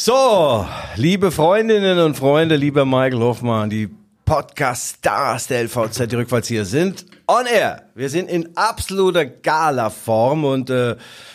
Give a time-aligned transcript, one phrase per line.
[0.00, 0.64] So,
[0.94, 3.88] liebe Freundinnen und Freunde, lieber Michael Hoffmann, die
[4.24, 7.82] Podcast-Stars der LVZ, die rückwärts hier sind on air.
[7.96, 10.94] Wir sind in absoluter Gala-Form und äh,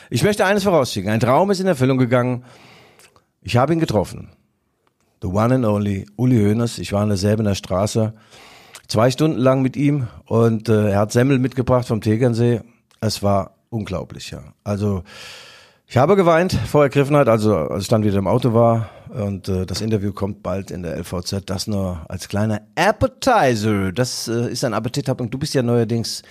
[0.10, 1.12] ich möchte eines vorausschicken.
[1.12, 2.46] Ein Traum ist in Erfüllung gegangen.
[3.42, 4.30] Ich habe ihn getroffen.
[5.22, 6.80] The one and only Uli Hoeneß.
[6.80, 8.14] Ich war an derselben der Straße.
[8.88, 12.62] Zwei Stunden lang mit ihm und äh, er hat Semmel mitgebracht vom Tegernsee.
[13.02, 14.42] Es war unglaublich, ja.
[14.64, 15.04] Also
[15.94, 19.68] ich habe geweint vor Ergriffenheit, also als ich dann wieder im Auto war und äh,
[19.68, 21.44] das Interview kommt bald in der LVZ.
[21.46, 23.92] Das nur als kleiner Appetizer.
[23.92, 25.30] Das äh, ist ein Appetithappung.
[25.30, 26.24] Du bist ja neuerdings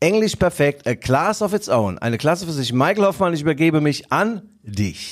[0.00, 1.98] Englisch perfekt, a class of its own.
[1.98, 2.72] Eine Klasse für sich.
[2.72, 5.10] Michael Hoffmann, ich übergebe mich an dich.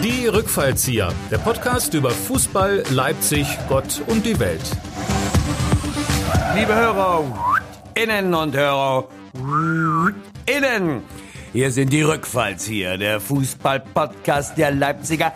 [0.00, 4.62] Die Rückfallzieher, der Podcast über Fußball, Leipzig, Gott und die Welt.
[6.54, 7.24] Liebe Hörer,
[7.96, 9.08] Innen und Hörer,
[10.46, 11.02] Innen.
[11.54, 15.32] Hier sind die Rückfallzieher, der Fußball-Podcast der Leipziger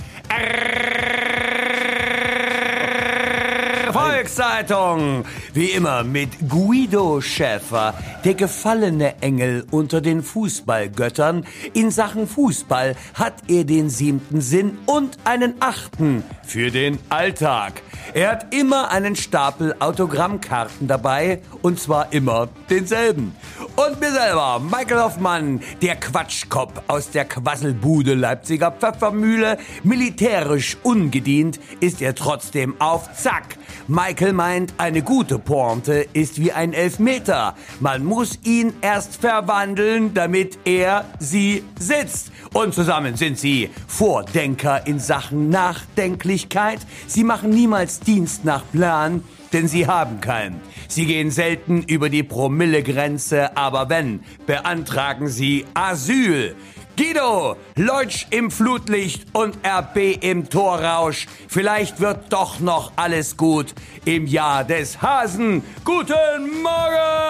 [3.92, 5.24] Volkszeitung.
[5.54, 11.46] Wie immer mit Guido Schäfer, der gefallene Engel unter den Fußballgöttern.
[11.72, 17.80] In Sachen Fußball hat er den siebten Sinn und einen achten für den Alltag.
[18.12, 23.36] Er hat immer einen Stapel Autogrammkarten dabei und zwar immer denselben.
[23.78, 32.02] Und mir selber, Michael Hoffmann, der Quatschkopf aus der Quasselbude Leipziger Pfeffermühle, militärisch ungedient, ist
[32.02, 33.56] er trotzdem auf Zack.
[33.86, 37.54] Michael meint, eine gute Pointe ist wie ein Elfmeter.
[37.78, 42.32] Man muss ihn erst verwandeln, damit er sie sitzt.
[42.52, 46.80] Und zusammen sind sie Vordenker in Sachen Nachdenklichkeit.
[47.06, 50.60] Sie machen niemals Dienst nach Plan, denn sie haben keinen.
[50.88, 56.56] Sie gehen selten über die Promillegrenze, aber wenn, beantragen sie Asyl.
[56.96, 61.28] Guido, Leutsch im Flutlicht und RB im Torrausch.
[61.46, 65.62] Vielleicht wird doch noch alles gut im Jahr des Hasen.
[65.84, 67.28] Guten Morgen!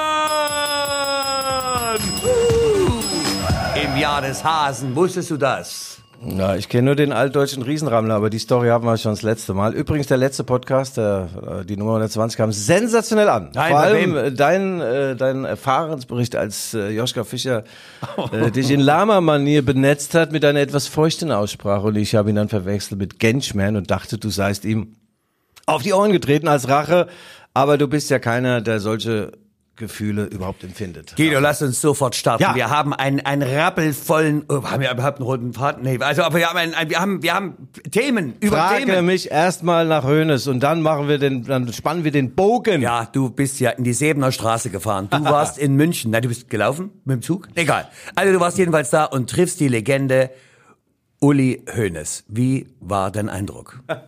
[3.75, 5.98] Im Jahr des Hasen, wusstest du das?
[6.21, 9.55] Ja, ich kenne nur den altdeutschen Riesenrammler, aber die Story haben wir schon das letzte
[9.55, 9.73] Mal.
[9.73, 11.29] Übrigens, der letzte Podcast, der,
[11.61, 13.51] äh, die Nummer 120, kam sensationell an.
[13.55, 14.17] Nein, Vor allem wem?
[14.17, 17.63] äh, dein, äh, dein Erfahrensbericht, als äh, Joschka Fischer
[18.33, 21.87] äh, dich in Lama-Manier benetzt hat mit einer etwas feuchten Aussprache.
[21.87, 24.97] Und ich habe ihn dann verwechselt mit Genschman und dachte, du seist ihm
[25.67, 27.07] auf die Ohren getreten als Rache.
[27.55, 29.33] Aber du bist ja keiner, der solche
[29.79, 31.15] Gefühle überhaupt empfindet.
[31.17, 32.43] Guido, lass uns sofort starten.
[32.43, 32.55] Ja.
[32.55, 35.85] Wir haben einen, einen rappelvollen, oh, haben wir überhaupt einen roten Faden?
[35.85, 39.07] Nee, also, aber wir haben, einen, ein, wir haben, wir haben Themen über Frage Themen.
[39.07, 42.83] mich erstmal nach Hönes und dann machen wir den, dann spannen wir den Bogen.
[42.83, 45.09] Ja, du bist ja in die Sebener Straße gefahren.
[45.11, 46.11] Du warst in München.
[46.11, 47.49] Nein, du bist gelaufen mit dem Zug?
[47.55, 47.89] Egal.
[48.15, 50.31] Also du warst jedenfalls da und triffst die Legende
[51.21, 52.25] Uli Hoeneß.
[52.29, 53.81] Wie war dein Eindruck?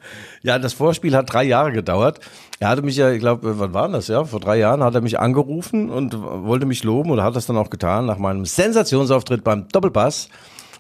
[0.43, 2.21] Ja, das Vorspiel hat drei Jahre gedauert.
[2.61, 4.09] Er hatte mich ja, ich glaube, wann war das?
[4.09, 7.45] Ja, vor drei Jahren hat er mich angerufen und wollte mich loben oder hat das
[7.45, 10.31] dann auch getan nach meinem Sensationsauftritt beim Doppelpass.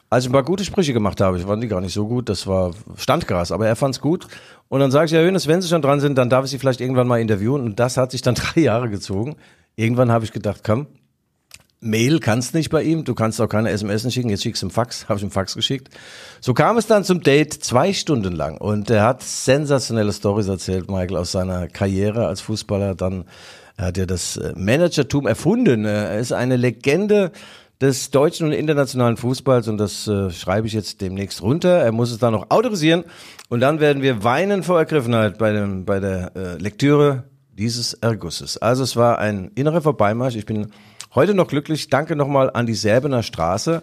[0.08, 2.30] Als ich ein paar gute Sprüche gemacht habe, ich fand die gar nicht so gut,
[2.30, 4.28] das war Standgras, aber er fand's gut.
[4.68, 6.58] Und dann sage ich, ja, Hönes, wenn Sie schon dran sind, dann darf ich Sie
[6.58, 7.62] vielleicht irgendwann mal interviewen.
[7.62, 9.36] Und das hat sich dann drei Jahre gezogen.
[9.76, 10.86] Irgendwann habe ich gedacht, komm,
[11.80, 14.70] Mail kannst nicht bei ihm, du kannst auch keine SMS schicken, jetzt schickst du im
[14.70, 15.88] Fax, habe ich im Fax geschickt.
[16.40, 20.90] So kam es dann zum Date zwei Stunden lang und er hat sensationelle Stories erzählt,
[20.90, 22.94] Michael, aus seiner Karriere als Fußballer.
[22.94, 23.24] Dann
[23.78, 25.86] hat er das äh, Managertum erfunden.
[25.86, 27.32] Er ist eine Legende
[27.80, 31.78] des deutschen und internationalen Fußballs und das äh, schreibe ich jetzt demnächst runter.
[31.78, 33.04] Er muss es dann noch autorisieren
[33.48, 37.24] und dann werden wir weinen vor Ergriffenheit bei, dem, bei der äh, Lektüre
[37.56, 38.58] dieses Ergusses.
[38.58, 40.36] Also es war ein innerer Vorbeimarsch.
[40.36, 40.72] Ich bin
[41.14, 41.88] heute noch glücklich.
[41.88, 43.82] Danke nochmal an die Serbener Straße.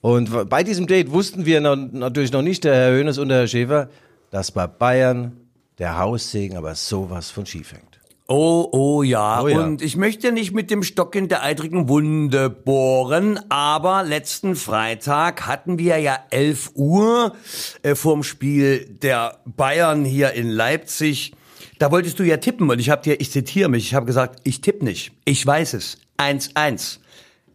[0.00, 3.38] Und bei diesem Date wussten wir noch, natürlich noch nicht, der Herr Hönes und der
[3.38, 3.88] Herr Schäfer,
[4.30, 5.32] dass bei Bayern
[5.78, 7.96] der Haussegen aber sowas von schief hängt.
[8.28, 9.42] Oh, oh ja.
[9.42, 9.60] Oh ja.
[9.60, 15.46] Und ich möchte nicht mit dem Stock in der eitrigen Wunde bohren, aber letzten Freitag
[15.46, 17.34] hatten wir ja 11 Uhr
[17.82, 21.34] äh, vorm Spiel der Bayern hier in Leipzig.
[21.78, 24.40] Da wolltest du ja tippen und ich habe dir, ich zitiere mich, ich habe gesagt,
[24.42, 25.12] ich tippe nicht.
[25.24, 25.98] Ich weiß es.
[26.18, 26.98] 1-1.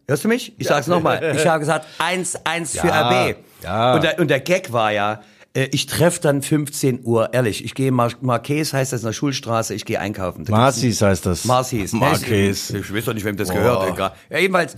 [0.08, 0.52] Hörst du mich?
[0.58, 1.34] Ich sag's nochmal.
[1.36, 3.36] Ich habe gesagt 1-1 für Ja, RB.
[3.62, 3.94] ja.
[3.94, 5.22] Und der, und der Gag war ja,
[5.54, 9.12] äh, ich treffe dann 15 Uhr, ehrlich, ich gehe Mar Marquez, heißt das in der
[9.12, 10.44] Schulstraße, ich gehe einkaufen.
[10.48, 11.44] Marcis heißt das.
[11.44, 11.92] Marcis.
[11.92, 12.70] Marquez.
[12.70, 13.54] Ich weiß doch nicht, wem das Boah.
[13.54, 13.90] gehört.
[13.90, 14.12] Egal.
[14.30, 14.76] Ja, jedenfalls,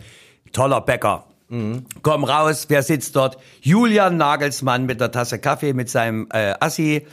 [0.52, 1.26] toller Bäcker.
[2.02, 3.38] Komm raus, wer sitzt dort?
[3.60, 7.06] Julian Nagelsmann mit der Tasse Kaffee, mit seinem äh, Assi.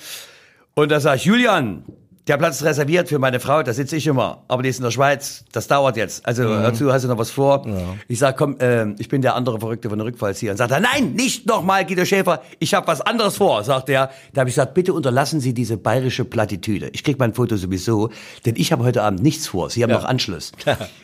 [0.74, 1.84] Und da sag ich, Julian,
[2.28, 4.44] der Platz ist reserviert für meine Frau, da sitze ich immer.
[4.48, 6.26] Aber die ist in der Schweiz, das dauert jetzt.
[6.26, 6.62] Also Mhm.
[6.64, 7.66] dazu hast du noch was vor.
[8.08, 10.52] Ich sag, komm, äh, ich bin der andere Verrückte von der Rückfallzieher.
[10.52, 14.12] Und sagt er, nein, nicht nochmal, Guido Schäfer, ich habe was anderes vor, sagt er.
[14.34, 16.90] Da habe ich gesagt, bitte unterlassen Sie diese bayerische Plattitüde.
[16.94, 18.10] Ich krieg mein Foto sowieso,
[18.46, 19.70] denn ich habe heute Abend nichts vor.
[19.70, 20.52] Sie haben noch Anschluss.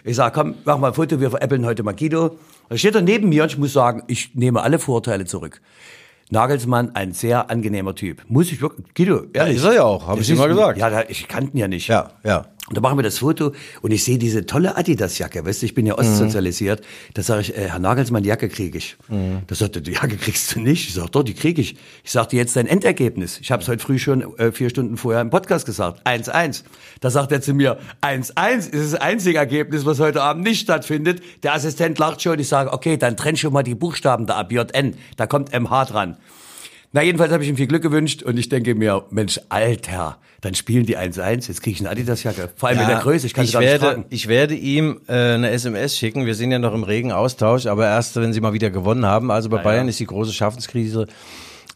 [0.04, 2.38] ich sag, komm, mach mal ein Foto, wir veräppeln heute mal Guido.
[2.70, 5.62] Da steht er neben mir und ich muss sagen, ich nehme alle Vorurteile zurück.
[6.30, 8.24] Nagelsmann, ein sehr angenehmer Typ.
[8.28, 9.58] Muss ich wirklich, Guido, ehrlich.
[9.58, 10.78] ist er ja auch, hab Das ich immer gesagt.
[10.78, 11.88] Ja, da, ich kannte ihn ja nicht.
[11.88, 12.46] Ja, ja.
[12.70, 15.74] Und da machen wir das Foto und ich sehe diese tolle Adidas-Jacke, weißt du, ich
[15.74, 16.82] bin ja ostsozialisiert.
[17.14, 18.98] Da sage ich, äh, Herr Nagelsmann, die Jacke kriege ich.
[19.48, 20.90] Da sagt er, die Jacke kriegst du nicht.
[20.90, 21.78] Ich sage, doch, die kriege ich.
[22.04, 23.40] Ich sagte jetzt dein Endergebnis.
[23.40, 26.06] Ich habe es heute früh schon äh, vier Stunden vorher im Podcast gesagt.
[26.06, 26.64] 1-1.
[27.00, 31.22] Da sagt er zu mir, 1-1 ist das einzige Ergebnis, was heute Abend nicht stattfindet.
[31.44, 32.38] Der Assistent lacht schon.
[32.38, 34.96] Ich sage, okay, dann trenn schon mal die Buchstaben da ab, JN.
[35.16, 36.18] Da kommt MH dran.
[36.94, 40.56] Na, jedenfalls habe ich ihm viel Glück gewünscht und ich denke mir, Mensch, Alter, dann
[40.56, 42.50] spielen die 1-1, jetzt kriege ich eine Adidas-Jacke.
[42.56, 44.06] Vor allem in der Größe, ich kann ich gar nicht werde, tragen.
[44.10, 46.26] Ich werde ihm äh, eine SMS schicken.
[46.26, 49.32] Wir sind ja noch im regen Austausch, aber erst, wenn sie mal wieder gewonnen haben.
[49.32, 51.08] Also bei Bayern ist die große Schaffenskrise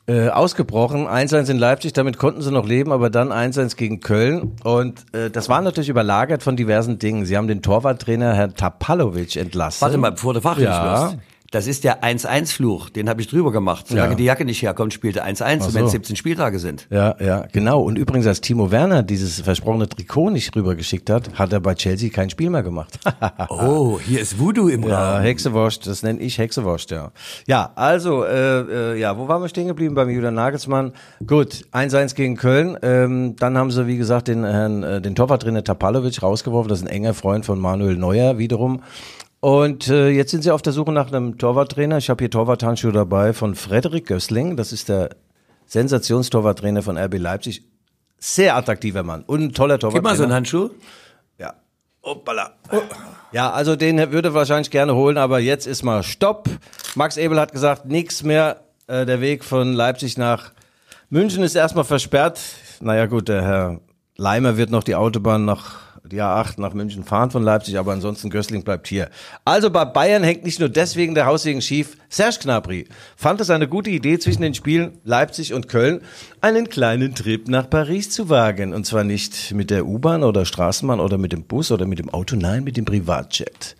[0.08, 1.08] äh, ausgebrochen.
[1.08, 4.54] 1-1 in Leipzig, damit konnten sie noch leben, aber dann 1-1 gegen Köln.
[4.64, 7.26] Und äh, das war natürlich überlagert von diversen Dingen.
[7.26, 9.82] Sie haben den Torwarttrainer Herrn Tapalovic entlassen.
[9.82, 11.04] Warte mal, bevor du fachlich Ja.
[11.12, 11.18] wirst.
[11.52, 13.86] Das ist der 1-1-Fluch, den habe ich drüber gemacht.
[13.90, 14.16] Solange Ja.
[14.16, 15.74] die Jacke nicht herkommt, spielte 1-1, so.
[15.74, 16.88] wenn es 17 Spieltage sind.
[16.90, 17.82] Ja, ja, genau.
[17.82, 22.10] Und übrigens, als Timo Werner dieses versprochene Trikot nicht rübergeschickt hat, hat er bei Chelsea
[22.10, 22.98] kein Spiel mehr gemacht.
[23.50, 25.24] Oh, hier ist Voodoo im Ja, Raum.
[25.24, 27.12] Hexewurst, das nenne ich Hexewurst, ja.
[27.48, 30.94] Ja, also, äh, äh, ja, wo waren wir stehen geblieben beim Julian Nagelsmann?
[31.28, 32.78] Gut, 1-1 gegen Köln.
[32.82, 36.70] Ähm, dann haben sie, wie gesagt, den Herrn, äh, den Torwarttrainer Tapalovic rausgeworfen.
[36.70, 38.82] Das ist ein enger Freund von Manuel Neuer wiederum.
[39.42, 41.98] Und äh, jetzt sind sie auf der Suche nach einem Torwarttrainer.
[41.98, 44.56] Ich habe hier Torwarthandschuhe dabei von Frederik Gößling.
[44.56, 45.10] Das ist der
[45.66, 47.64] Sensationstorwarttrainer von RB Leipzig.
[48.20, 50.10] Sehr attraktiver Mann und ein toller Gib Torwarttrainer.
[50.10, 50.70] mal so einen Handschuh.
[51.40, 51.56] Ja.
[52.04, 52.52] Hoppala.
[53.32, 56.48] Ja, also den würde er wahrscheinlich gerne holen, aber jetzt ist mal Stopp.
[56.94, 58.62] Max Ebel hat gesagt, nichts mehr.
[58.86, 60.52] Äh, der Weg von Leipzig nach
[61.10, 62.40] München ist erstmal versperrt.
[62.80, 63.80] Naja gut, der Herr
[64.18, 65.80] Leimer wird noch die Autobahn nach
[66.12, 69.10] die A8 nach München fahren von Leipzig, aber ansonsten Gößling bleibt hier.
[69.46, 71.98] Also bei Bayern hängt nicht nur deswegen der Haussegen schief.
[72.10, 76.02] Serge Gnabry fand es eine gute Idee, zwischen den Spielen Leipzig und Köln
[76.42, 78.74] einen kleinen Trip nach Paris zu wagen.
[78.74, 82.10] Und zwar nicht mit der U-Bahn oder Straßenbahn oder mit dem Bus oder mit dem
[82.10, 83.76] Auto, nein, mit dem Privatjet.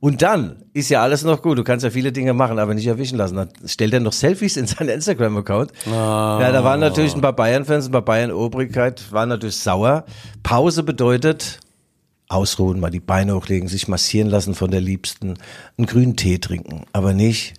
[0.00, 1.58] Und dann ist ja alles noch gut.
[1.58, 3.36] Du kannst ja viele Dinge machen, aber nicht erwischen lassen.
[3.36, 5.72] Dann stellt er noch Selfies in seinen Instagram-Account.
[5.86, 10.04] Ja, da waren natürlich ein paar Bayern-Fans, ein paar Bayern-Obrigkeit, waren natürlich sauer.
[10.42, 11.60] Pause bedeutet
[12.28, 15.34] ausruhen, mal die Beine hochlegen, sich massieren lassen von der Liebsten,
[15.76, 17.54] einen grünen Tee trinken, aber nicht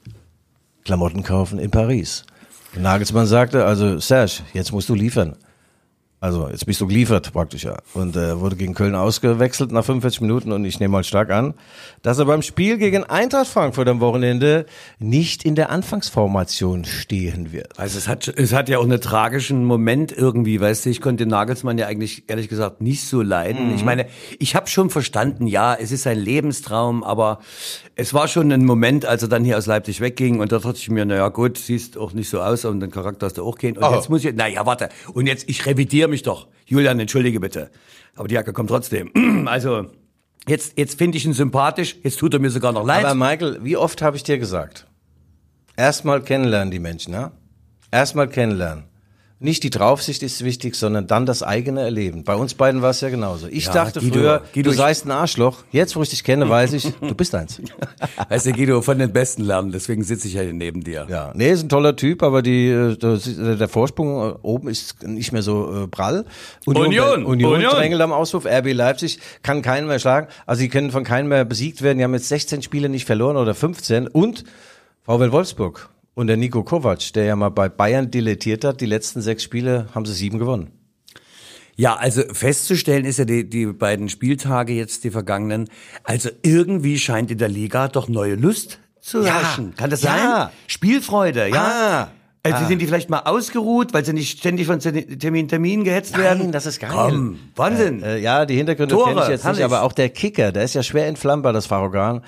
[0.86, 2.26] Klamotten kaufen in Paris.
[2.76, 5.36] Nagelsmann sagte, also Serge, jetzt musst du liefern.
[6.22, 7.78] Also jetzt bist du geliefert praktisch ja.
[7.96, 11.56] Und äh, wurde gegen Köln ausgewechselt nach 45 Minuten und ich nehme mal stark an,
[12.04, 14.68] dass er beim Spiel gegen Eintracht Frankfurt am Wochenende
[15.00, 17.80] nicht in der Anfangsformation stehen wird.
[17.80, 21.26] Also es hat, es hat ja auch einen tragischen Moment irgendwie, weißt du, ich konnte
[21.26, 23.74] Nagelsmann ja eigentlich ehrlich gesagt nicht so leiden.
[23.74, 24.06] Ich meine,
[24.38, 27.40] ich habe schon verstanden, ja, es ist ein Lebenstraum, aber
[27.96, 30.78] es war schon ein Moment, als er dann hier aus Leipzig wegging und da dachte
[30.78, 33.58] ich mir, naja gut, siehst auch nicht so aus und den Charakter hast du auch
[33.58, 33.76] gehen.
[33.76, 33.96] Und Oh.
[33.96, 36.48] jetzt muss ich, naja, warte, und jetzt, ich revidiere mich doch.
[36.66, 37.72] Julian, entschuldige bitte.
[38.16, 39.12] Aber die Jacke kommt trotzdem.
[39.48, 39.88] Also,
[40.48, 43.04] jetzt, jetzt finde ich ihn sympathisch, jetzt tut er mir sogar noch leid.
[43.04, 44.86] Aber Michael, wie oft habe ich dir gesagt?
[45.76, 47.32] Erstmal kennenlernen die Menschen, ja?
[47.92, 48.84] Erstmal kennenlernen.
[49.44, 52.24] Nicht die Draufsicht ist wichtig, sondern dann das eigene Erleben.
[52.24, 53.48] Bei uns beiden war es ja genauso.
[53.48, 55.64] Ich Ja, dachte Guido, früher, Guido, du seist ein Arschloch.
[55.72, 57.60] Jetzt, wo ich dich kenne, weiß ich, du bist eins.
[58.30, 61.08] Weißt du, Guido, von den Besten lernen, deswegen sitze ich ja hier neben dir.
[61.10, 65.02] Ja, nee, ist ein toller Typ, aber die, äh, ist- der Vorsprung äh, oben ist
[65.08, 66.24] nicht mehr so äh, prall.
[66.68, 67.72] Union, Union, Union.
[67.72, 68.46] drängelt am Auswurf.
[68.46, 70.28] RB Leipzig kann keinen mehr schlagen.
[70.46, 71.98] Also sie können von keinem mehr besiegt werden.
[71.98, 74.08] Die haben jetzt 16 Spiele nicht verloren oder 15.
[74.08, 74.44] Und
[75.04, 75.90] VW Wolfsburg
[76.22, 79.88] und der Nico Kovac, der ja mal bei Bayern dilettiert hat, die letzten sechs Spiele
[79.94, 80.72] haben sie sieben gewonnen.
[81.76, 85.68] Ja, also festzustellen ist ja die, die beiden Spieltage jetzt, die vergangenen.
[86.04, 89.74] Also irgendwie scheint in der Liga doch neue Lust zu Ja, herrschen.
[89.76, 90.16] Kann das ja.
[90.16, 90.50] sein?
[90.68, 92.12] Spielfreude, ja.
[92.44, 96.18] Ah, Also sind die vielleicht mal ausgeruht, weil sie nicht ständig von Termin Termin gehetzt
[96.18, 96.52] werden?
[96.52, 96.92] das ist geil.
[96.92, 98.04] Komm, Wahnsinn.
[98.04, 99.60] Äh, ja, die Hintergründe kenne ich jetzt herrlich.
[99.60, 102.22] nicht, aber auch der Kicker, der ist ja schwer entflammbar, das Fahrorgan.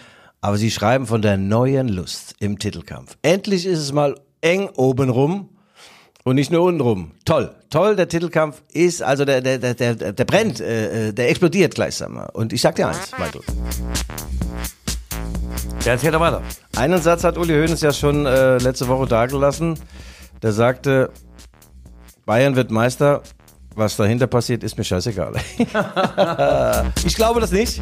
[0.43, 3.15] Aber sie schreiben von der neuen Lust im Titelkampf.
[3.21, 5.47] Endlich ist es mal eng obenrum
[6.25, 7.13] und nicht nur untenrum.
[7.23, 11.29] Toll, toll, der Titelkampf ist, also der, der, der, der, der brennt, äh, äh, der
[11.29, 12.27] explodiert gleichsam.
[12.33, 13.39] Und ich sag dir eins, Michael.
[15.85, 16.41] Ja, erzähl doch weiter.
[16.75, 19.79] Einen Satz hat Uli Hoeneß ja schon äh, letzte Woche dagelassen.
[20.41, 21.09] Der sagte,
[22.25, 23.23] Bayern wird Meister,
[23.75, 25.35] was dahinter passiert, ist mir scheißegal.
[27.05, 27.81] ich glaube das nicht.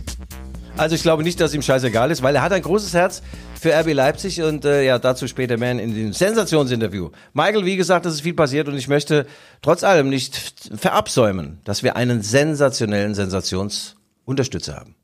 [0.77, 3.21] Also ich glaube nicht, dass ihm scheißegal ist, weil er hat ein großes Herz
[3.59, 7.09] für RB Leipzig und äh, ja, dazu später mehr in dem Sensationsinterview.
[7.33, 9.27] Michael, wie gesagt, es ist viel passiert und ich möchte
[9.61, 14.95] trotz allem nicht verabsäumen, dass wir einen sensationellen Sensationsunterstützer haben.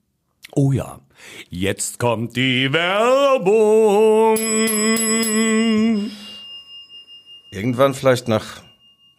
[0.55, 0.99] Oh ja.
[1.49, 4.37] Jetzt kommt die Werbung.
[7.51, 8.61] Irgendwann vielleicht nach,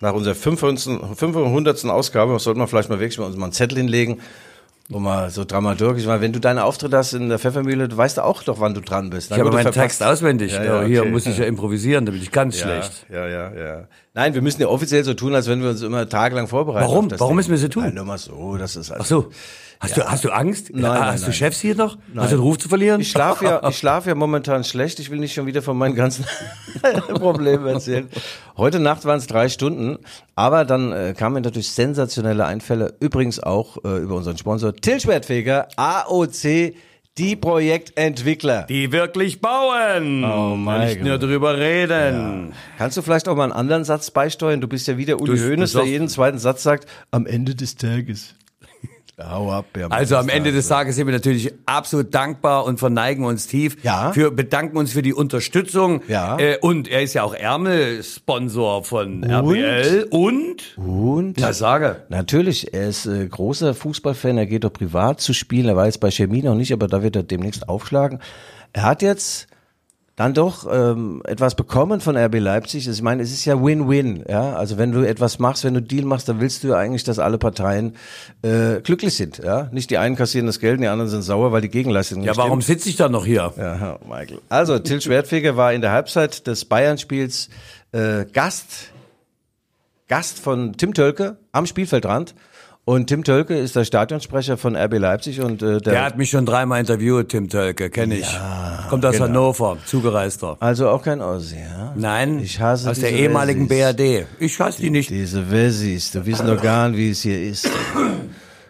[0.00, 1.16] nach unserer 500.
[1.16, 1.84] 500.
[1.86, 4.20] Ausgabe sollten wir vielleicht mal wirklich mal uns mal einen Zettel hinlegen
[4.90, 8.20] und mal so dramaturgisch, weil wenn du deine Auftritte hast in der Pfeffermühle, du weißt
[8.20, 9.30] auch doch, wann du dran bist.
[9.30, 10.52] Ich habe meinen Text auswendig.
[10.52, 11.10] Ja, ja, Hier okay.
[11.10, 13.06] muss ich ja improvisieren, da bin ich ganz schlecht.
[13.10, 13.88] Ja, ja, ja.
[14.18, 16.90] Nein, wir müssen ja offiziell so tun, als wenn wir uns immer tagelang vorbereiten.
[16.90, 17.08] Warum?
[17.08, 17.36] Warum Ding.
[17.36, 17.84] müssen wir so tun?
[17.84, 19.30] Nein, nur mal so, das ist also Ach so.
[19.78, 20.70] Hast, du, hast du Angst?
[20.72, 21.30] Nein, nein, hast nein.
[21.30, 21.98] du Chefs hier noch?
[22.16, 23.00] Hast du den Ruf zu verlieren?
[23.00, 24.98] Ich schlafe ja, ich schlafe ja momentan schlecht.
[24.98, 26.24] Ich will nicht schon wieder von meinen ganzen
[27.14, 28.08] Problemen erzählen.
[28.56, 29.98] Heute Nacht waren es drei Stunden,
[30.34, 32.96] aber dann äh, kamen natürlich sensationelle Einfälle.
[32.98, 36.74] Übrigens auch äh, über unseren Sponsor Till Schwertfeger, AOC,
[37.18, 38.62] die Projektentwickler.
[38.62, 40.24] Die wirklich bauen.
[40.24, 41.06] Oh mein Nicht Gott.
[41.08, 42.52] nur drüber reden.
[42.78, 44.60] Kannst du vielleicht auch mal einen anderen Satz beisteuern?
[44.60, 48.34] Du bist ja wieder Uli Hoeneß, der jeden zweiten Satz sagt, am Ende des Tages.
[49.20, 53.24] Hau ab, ja, Also am Ende des Tages sind wir natürlich absolut dankbar und verneigen
[53.24, 53.76] uns tief.
[53.82, 54.12] Ja.
[54.12, 56.02] Für, bedanken uns für die Unterstützung.
[56.06, 56.38] Ja.
[56.38, 60.06] Äh, und er ist ja auch Ärmelsponsor von RBL.
[60.10, 60.78] Und?
[60.78, 61.40] Und?
[61.40, 62.04] Ja, sage.
[62.08, 65.98] Natürlich, er ist äh, großer Fußballfan, er geht doch privat zu spielen, er war jetzt
[65.98, 68.20] bei Chemie noch nicht, aber da wird er demnächst aufschlagen.
[68.72, 69.48] Er hat jetzt
[70.18, 72.88] dann doch ähm, etwas bekommen von RB Leipzig.
[72.88, 74.24] Also Ich meine, es ist ja Win-Win.
[74.28, 74.56] Ja?
[74.56, 77.20] Also wenn du etwas machst, wenn du Deal machst, dann willst du ja eigentlich, dass
[77.20, 77.94] alle Parteien
[78.42, 79.38] äh, glücklich sind.
[79.38, 79.68] Ja?
[79.70, 82.32] Nicht die einen kassieren das Geld, und die anderen sind sauer, weil die Gegenleistung Ja,
[82.32, 82.78] nicht warum stimmt.
[82.80, 83.52] sitze ich dann noch hier?
[83.56, 84.40] Ja, Michael.
[84.48, 87.48] Also, Till Schwertfeger war in der Halbzeit des Bayern-Spiels
[87.92, 88.90] äh, Gast,
[90.08, 92.34] Gast von Tim Tölke am Spielfeldrand.
[92.88, 96.30] Und Tim Tölke ist der Stadionsprecher von RB Leipzig und äh, der, Der hat mich
[96.30, 98.40] schon dreimal interviewt, Tim Tölke, kenne ich.
[98.88, 99.26] Kommt aus genau.
[99.26, 100.56] Hannover, zugereister.
[100.58, 101.92] also auch kein Ossi, ja?
[101.96, 103.68] Nein, Ich hasse aus der ehemaligen.
[103.68, 104.24] BRD.
[104.40, 105.10] Ich hasse die nicht.
[105.10, 107.68] Diese Wessis, du wissen doch gar nicht, wie es hier ist.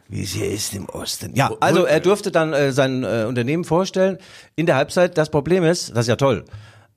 [0.09, 1.37] Wie es hier ist im Osten.
[1.37, 4.19] Ja, also er durfte dann äh, sein äh, Unternehmen vorstellen
[4.57, 5.17] in der Halbzeit.
[5.17, 6.45] Das Problem ist, das ist ja toll.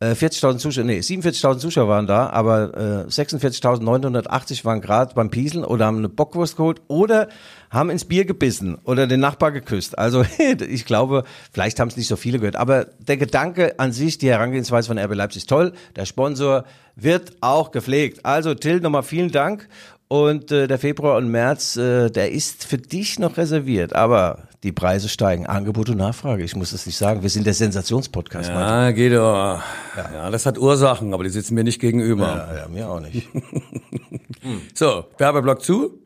[0.02, 5.64] Äh, 40.000 Zuschauer, nee, 47.000 Zuschauer waren da, aber äh, 46.980 waren gerade beim Pieseln
[5.64, 7.30] oder haben eine Bockwurst geholt oder
[7.70, 10.00] haben ins Bier gebissen oder den Nachbar geküsst.
[10.00, 10.26] Also
[10.68, 14.30] ich glaube, vielleicht haben es nicht so viele gehört, aber der Gedanke an sich, die
[14.30, 15.72] Herangehensweise von RB Leipzig ist toll.
[15.96, 16.66] Der Sponsor
[16.96, 18.26] wird auch gepflegt.
[18.26, 19.70] Also Till, nochmal vielen Dank.
[20.12, 23.96] Und äh, der Februar und März, äh, der ist für dich noch reserviert.
[23.96, 25.46] Aber die Preise steigen.
[25.46, 26.44] Angebot und Nachfrage.
[26.44, 27.22] Ich muss es nicht sagen.
[27.22, 28.50] Wir sind der Sensationspodcast.
[28.50, 28.88] Ja.
[28.88, 29.62] Ja, geht doch.
[29.96, 30.30] Ja.
[30.30, 32.28] das hat Ursachen, aber die sitzen mir nicht gegenüber.
[32.28, 33.30] Ja, ja, mir auch nicht.
[34.74, 36.01] So, Werbeblock zu.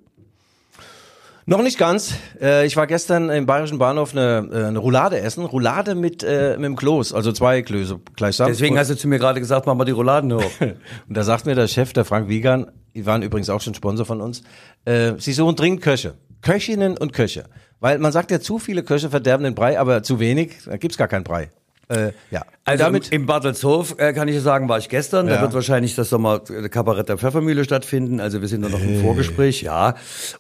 [1.46, 2.16] Noch nicht ganz.
[2.42, 5.46] Äh, ich war gestern im Bayerischen Bahnhof eine, äh, eine Roulade essen.
[5.46, 7.14] Roulade mit, äh, mit dem Kloß.
[7.14, 8.48] Also zwei Klöße gleichsam.
[8.48, 10.52] Deswegen hast du zu mir gerade gesagt, mach mal die Rouladen hoch.
[10.60, 14.06] Und da sagt mir der Chef, der Frank Wiegand, die waren übrigens auch schon Sponsor
[14.06, 14.44] von uns,
[14.86, 16.16] äh, sie suchen dringend Köche.
[16.42, 17.46] Köchinnen und Köche.
[17.80, 20.98] Weil man sagt ja, zu viele Köche verderben den Brei, aber zu wenig, da gibt's
[20.98, 21.50] gar keinen Brei.
[21.88, 22.44] Äh, ja.
[22.68, 25.28] Also damit, im, im Bartelshof äh, kann ich sagen, war ich gestern.
[25.28, 25.42] Da Ja.
[25.42, 28.20] wird wahrscheinlich das Sommer äh, Kabarett der Pfeffermühle stattfinden.
[28.20, 29.94] Also wir sind da noch im Vorgespräch, ja.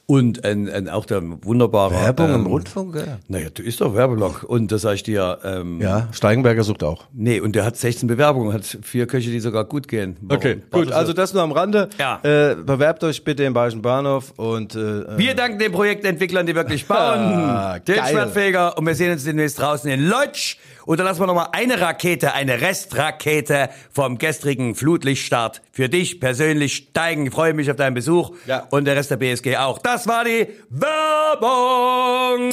[0.08, 3.20] Und ein, ein, auch der wunderbare Werbung im ähm, Rundfunk, ja.
[3.28, 4.44] Naja, du ist doch Werbeblock.
[4.44, 7.06] Und das sag ich dir, ähm, Ja, Steigenberger sucht auch.
[7.14, 10.18] nee, und der hat 16 Bewerbungen, hat vier Köche, die sogar gut gehen.
[10.22, 10.64] Warum?
[10.72, 11.90] gut, also das nur am Rande.
[12.00, 12.20] Ja.
[12.24, 16.88] Äh, bewerbt euch bitte im Bayerischen Bahnhof und äh, Wir danken den Projektentwicklern, die wirklich
[16.88, 16.96] bauen.
[17.56, 17.96] Ah, den.
[17.96, 20.56] Schwertfeger und wir sehen uns demnächst draußen in Lodge.
[20.86, 26.76] Und dann lassen wir nochmal eine Rakete, eine Restrakete vom gestrigen Flutlichtstart für dich persönlich
[26.76, 27.26] steigen.
[27.28, 28.68] Ich freue mich auf deinen Besuch Ja.
[28.70, 29.80] und der Rest der BSG auch.
[29.80, 32.52] Das war die Werbung.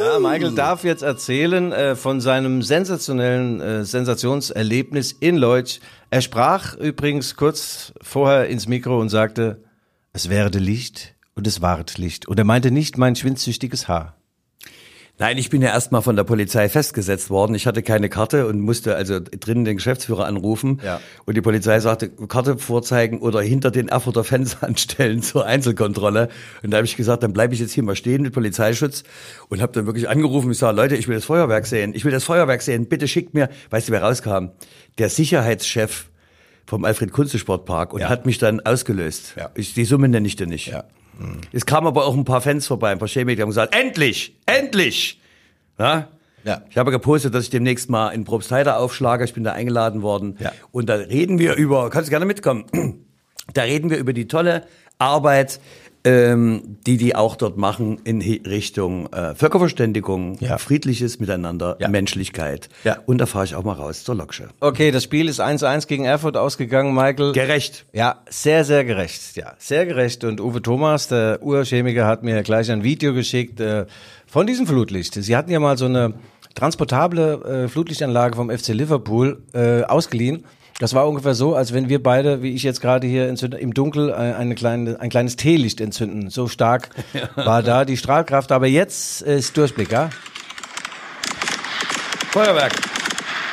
[0.00, 5.80] Ja, Michael darf jetzt erzählen äh, von seinem sensationellen äh, Sensationserlebnis in Leutsch.
[6.10, 9.62] Er sprach übrigens kurz vorher ins Mikro und sagte,
[10.12, 12.26] es werde Licht und es ward Licht.
[12.26, 14.16] Und er meinte nicht mein schwindsüchtiges Haar.
[15.22, 17.54] Nein, ich bin ja erstmal von der Polizei festgesetzt worden.
[17.54, 20.80] Ich hatte keine Karte und musste also drinnen den Geschäftsführer anrufen.
[20.84, 21.00] Ja.
[21.26, 26.28] Und die Polizei sagte, Karte vorzeigen oder hinter den Erfurter Fenster anstellen zur Einzelkontrolle.
[26.64, 29.04] Und da habe ich gesagt, dann bleibe ich jetzt hier mal stehen mit Polizeischutz
[29.48, 30.50] und habe dann wirklich angerufen.
[30.50, 31.94] Ich sage, Leute, ich will das Feuerwerk sehen.
[31.94, 32.86] Ich will das Feuerwerk sehen.
[32.86, 34.46] Bitte schickt mir, weißt du, wer rauskam?
[34.98, 36.06] Der Sicherheitschef
[36.66, 38.08] vom Alfred Kunze Sportpark und Ja.
[38.08, 39.34] hat mich dann ausgelöst.
[39.36, 39.50] Ja.
[39.54, 40.66] Ich, die Summe nenne ich dir nicht.
[40.66, 40.82] Ja.
[41.52, 44.36] Es kamen aber auch ein paar Fans vorbei, ein paar Chemiker, die haben gesagt, endlich,
[44.46, 45.20] endlich.
[45.78, 46.08] Ja?
[46.44, 46.62] Ja.
[46.70, 49.24] Ich habe gepostet, dass ich demnächst mal in Probstheide aufschlage.
[49.24, 50.36] Ich bin da eingeladen worden.
[50.40, 50.52] Ja.
[50.72, 52.64] Und da reden wir über, kannst gerne mitkommen,
[53.54, 54.66] da reden wir über die tolle
[54.98, 55.60] Arbeit,
[56.04, 60.58] ähm, die die auch dort machen in Richtung äh, Völkerverständigung, Ja.
[60.58, 61.88] friedliches Miteinander, Ja.
[61.88, 62.68] Menschlichkeit.
[62.84, 62.98] Ja.
[63.06, 64.48] Und da fahre ich auch mal raus zur Loksche.
[64.60, 67.32] Okay, das Spiel ist 1-1 gegen Erfurt ausgegangen, Michael.
[67.32, 67.86] Gerecht.
[67.92, 69.36] Ja, sehr, sehr gerecht.
[69.36, 70.24] Ja, sehr gerecht.
[70.24, 73.86] Und Uwe Thomas, der Urchemiker, hat mir gleich ein Video geschickt äh,
[74.26, 75.14] von diesem Flutlicht.
[75.14, 76.14] Sie hatten ja mal so eine
[76.54, 80.44] transportable äh, Flutlichtanlage vom FC Liverpool äh, ausgeliehen.
[80.82, 83.72] Das war ungefähr so, als wenn wir beide, wie ich jetzt gerade hier entzünde, im
[83.72, 86.28] Dunkel äh, eine kleine, ein kleines Teelicht entzünden.
[86.28, 86.88] So stark
[87.36, 88.50] war da die Strahlkraft.
[88.50, 90.10] Aber jetzt ist Durchblick, ja?
[92.32, 92.72] Feuerwerk.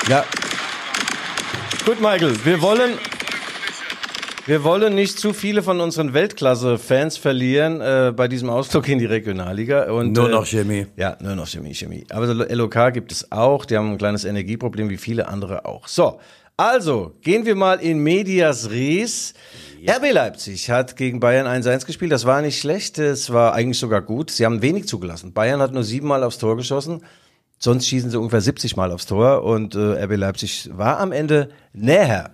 [0.07, 0.25] Ja.
[1.85, 2.97] Gut, Michael, wir wollen,
[4.47, 9.05] wir wollen nicht zu viele von unseren Weltklasse-Fans verlieren äh, bei diesem Ausflug in die
[9.05, 9.91] Regionalliga.
[9.91, 10.87] Und, Nur äh, noch Chemie.
[10.97, 12.07] Ja, nur noch Chemie, Chemie.
[12.09, 13.65] Aber LOK gibt es auch.
[13.65, 15.87] Die haben ein kleines Energieproblem, wie viele andere auch.
[15.87, 16.19] So,
[16.59, 19.33] also gehen wir mal in Medias Res.
[19.87, 22.11] RB Leipzig hat gegen Bayern 1-1 gespielt.
[22.11, 22.99] Das war nicht schlecht.
[22.99, 24.29] Es war eigentlich sogar gut.
[24.29, 25.31] Sie haben wenig zugelassen.
[25.31, 27.01] Bayern hat nur siebenmal aufs Tor geschossen.
[27.59, 29.43] Sonst schießen sie ungefähr 70 Mal aufs Tor.
[29.45, 32.31] Und äh, RB Leipzig war am Ende näher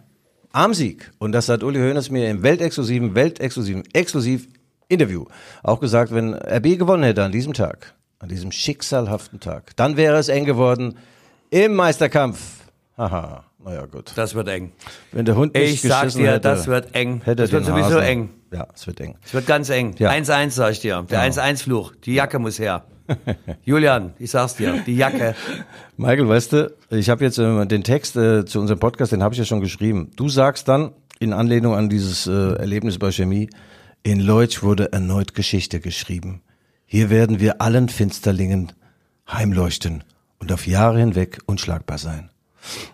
[0.52, 1.12] am Sieg.
[1.20, 4.48] Und das hat Uli Hoeneß mir im weltexklusiven, weltexklusiven, exklusiv
[4.88, 5.26] Interview
[5.62, 10.18] auch gesagt, wenn RB gewonnen hätte an diesem Tag, an diesem schicksalhaften Tag, dann wäre
[10.18, 10.98] es eng geworden
[11.52, 12.40] im Meisterkampf.
[12.98, 14.14] Haha, naja gut.
[14.16, 14.72] Das wird eng.
[15.12, 17.22] Wenn der Hund nicht Ich sag dir, hätte, das wird eng.
[17.24, 18.02] Hätte Das wird sowieso Hasen.
[18.02, 18.30] eng.
[18.54, 19.16] Ja, es wird eng.
[19.26, 19.96] Es wird ganz eng.
[19.98, 20.12] Ja.
[20.12, 21.06] 1-1, sag ich dir.
[21.10, 21.94] Der 1-1-Fluch.
[22.06, 22.86] Die Jacke muss her.
[23.64, 24.82] Julian, ich sag's dir.
[24.86, 25.36] Die Jacke.
[25.98, 29.34] Michael, weißt du, ich habe jetzt äh, den Text äh, zu unserem Podcast, den habe
[29.34, 30.12] ich ja schon geschrieben.
[30.16, 33.50] Du sagst dann, in Anlehnung an dieses äh, Erlebnis bei Chemie,
[34.04, 36.42] in Leutsch wurde erneut Geschichte geschrieben.
[36.86, 38.72] Hier werden wir allen Finsterlingen
[39.28, 40.04] heimleuchten
[40.40, 42.30] und auf Jahre hinweg unschlagbar sein.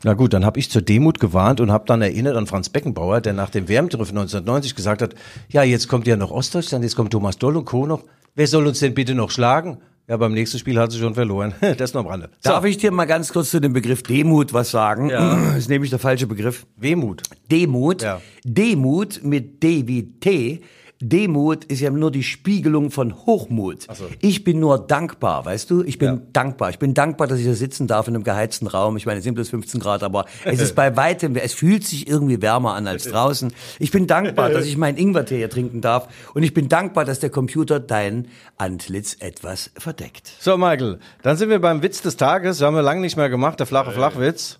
[0.03, 3.21] Na gut, dann habe ich zur Demut gewarnt und habe dann erinnert an Franz Beckenbauer,
[3.21, 5.15] der nach dem WM-Triff 1990 gesagt hat,
[5.49, 7.85] ja, jetzt kommt ja noch Ostdeutschland, jetzt kommt Thomas Doll und Co.
[7.85, 8.03] noch.
[8.35, 9.79] Wer soll uns denn bitte noch schlagen?
[10.07, 11.53] Ja, beim nächsten Spiel hat sie schon verloren.
[11.77, 12.29] das noch am Rande.
[12.39, 15.09] So, Darf ich dir mal ganz kurz zu dem Begriff Demut was sagen?
[15.09, 15.35] Ja.
[15.35, 16.65] Das ist nämlich der falsche Begriff.
[16.75, 17.23] Wehmut.
[17.49, 18.01] Demut.
[18.01, 18.19] Ja.
[18.43, 20.61] Demut mit D wie T.
[21.01, 23.87] Demut ist ja nur die Spiegelung von Hochmut.
[23.93, 24.05] so.
[24.19, 25.83] Ich bin nur dankbar, weißt du?
[25.83, 26.69] Ich bin dankbar.
[26.69, 28.97] Ich bin dankbar, dass ich hier sitzen darf in einem geheizten Raum.
[28.97, 32.07] Ich meine, es sind bloß 15 Grad, aber es ist bei weitem, es fühlt sich
[32.07, 33.51] irgendwie wärmer an als draußen.
[33.79, 36.07] Ich bin dankbar, dass ich meinen Ingwertee hier trinken darf.
[36.33, 40.31] Und ich bin dankbar, dass der Computer dein Antlitz etwas verdeckt.
[40.39, 42.61] So, Michael, dann sind wir beim Witz des Tages.
[42.61, 44.59] Haben wir lange nicht mehr gemacht, der flache Flachwitz.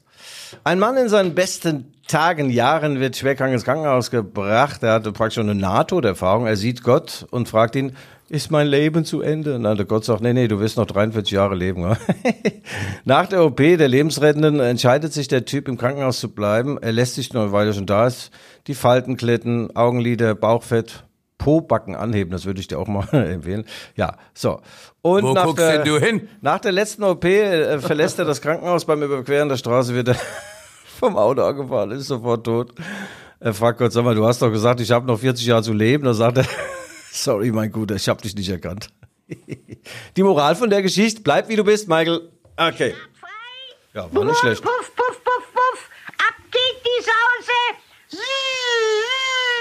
[0.64, 4.84] Ein Mann in seinen besten Tagen, Jahren wird schwerkrank ins Krankenhaus gebracht.
[4.84, 6.46] Er hatte praktisch eine NATO-Erfahrung.
[6.46, 7.96] Er sieht Gott und fragt ihn,
[8.28, 9.56] ist mein Leben zu Ende?
[9.56, 11.98] Und dann der Gott sagt, nee, nee, du wirst noch 43 Jahre leben.
[13.06, 16.78] Nach der OP der Lebensrettenden entscheidet sich der Typ im Krankenhaus zu bleiben.
[16.82, 18.32] Er lässt sich noch, weil er schon da ist,
[18.68, 21.04] die Falten kletten, Augenlider, Bauchfett,
[21.42, 22.32] Po-Backen anheben.
[22.32, 23.66] Das würde ich dir auch mal empfehlen.
[23.96, 24.62] Ja, so.
[25.02, 26.30] Und Wo nach guckst der, denn du hin?
[26.42, 28.86] Nach der letzten OP äh, verlässt er das Krankenhaus.
[28.86, 30.16] Beim Überqueren der Straße wird er
[31.00, 32.74] vom Auto angefahren, ist sofort tot.
[33.40, 35.74] Er fragt Gott, sag mal, du hast doch gesagt, ich habe noch 40 Jahre zu
[35.74, 36.04] leben.
[36.04, 36.46] Da sagt er,
[37.12, 38.90] sorry, mein Guter, ich habe dich nicht erkannt.
[40.16, 42.30] Die Moral von der Geschichte, bleib wie du bist, Michael.
[42.56, 42.94] Okay.
[43.94, 44.62] Ja, war nicht schlecht.
[44.62, 45.90] Puff, puff, puff, puff.
[46.20, 48.22] Ab geht die Sause.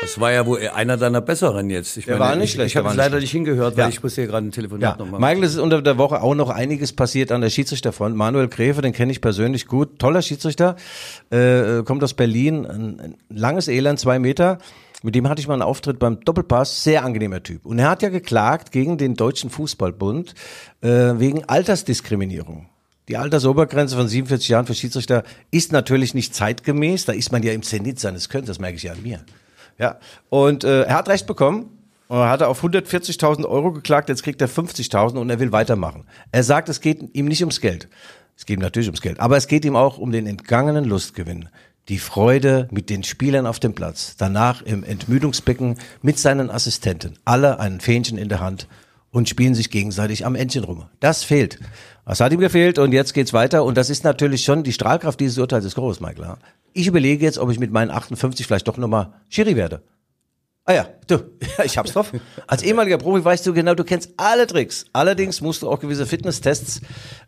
[0.00, 1.96] Das war ja wohl einer deiner besseren jetzt.
[1.96, 3.88] Ich Der war nicht ich, schlecht, Ich habe leider nicht hingehört, weil Ja.
[3.88, 5.20] ich muss hier gerade ein Telefonat Ja, noch machen.
[5.20, 8.16] Michael, es ist unter der Woche auch noch einiges passiert an der Schiedsrichterfront.
[8.16, 9.98] Manuel Gräfe, den kenne ich persönlich gut.
[9.98, 10.76] Toller Schiedsrichter,
[11.30, 14.58] äh, kommt aus Berlin, ein, ein langes Elend, zwei Meter.
[15.02, 17.64] Mit dem hatte ich mal einen Auftritt beim Doppelpass, sehr angenehmer Typ.
[17.66, 20.34] Und er hat ja geklagt gegen den Deutschen Fußballbund
[20.82, 22.68] äh, wegen Altersdiskriminierung.
[23.08, 27.06] Die Altersobergrenze von 47 Jahren für Schiedsrichter ist natürlich nicht zeitgemäß.
[27.06, 29.20] Da ist man ja im Zenit seines Könnens, das merke ich ja an mir.
[29.81, 31.79] Ja, und äh, er hat recht bekommen.
[32.11, 36.05] Er hat auf 140.000 Euro geklagt, jetzt kriegt er 50.000 und er will weitermachen.
[36.33, 37.88] Er sagt, es geht ihm nicht ums Geld.
[38.37, 41.49] Es geht ihm natürlich ums Geld, aber es geht ihm auch um den entgangenen Lustgewinn.
[41.88, 47.59] Die Freude mit den Spielern auf dem Platz, danach im Entmüdungsbecken mit seinen Assistenten, alle
[47.59, 48.69] ein Fähnchen in der Hand
[49.12, 50.85] und spielen sich gegenseitig am Entchen rum.
[51.01, 51.59] Das fehlt.
[52.05, 55.21] Das hat ihm gefehlt und jetzt geht's weiter und das ist natürlich schon, die Strahlkraft
[55.21, 56.37] dieses Urteils ist groß, Michael.
[56.72, 59.83] Ich überlege jetzt, ob ich mit meinen 58 vielleicht doch nochmal Schiri werde.
[60.66, 61.14] Ah ja, du,
[61.59, 62.12] ja, ich hab's drauf.
[62.46, 64.85] Als ehemaliger Profi weißt du genau, du kennst alle Tricks.
[64.92, 66.83] Allerdings musst du auch gewisse Fitnesstests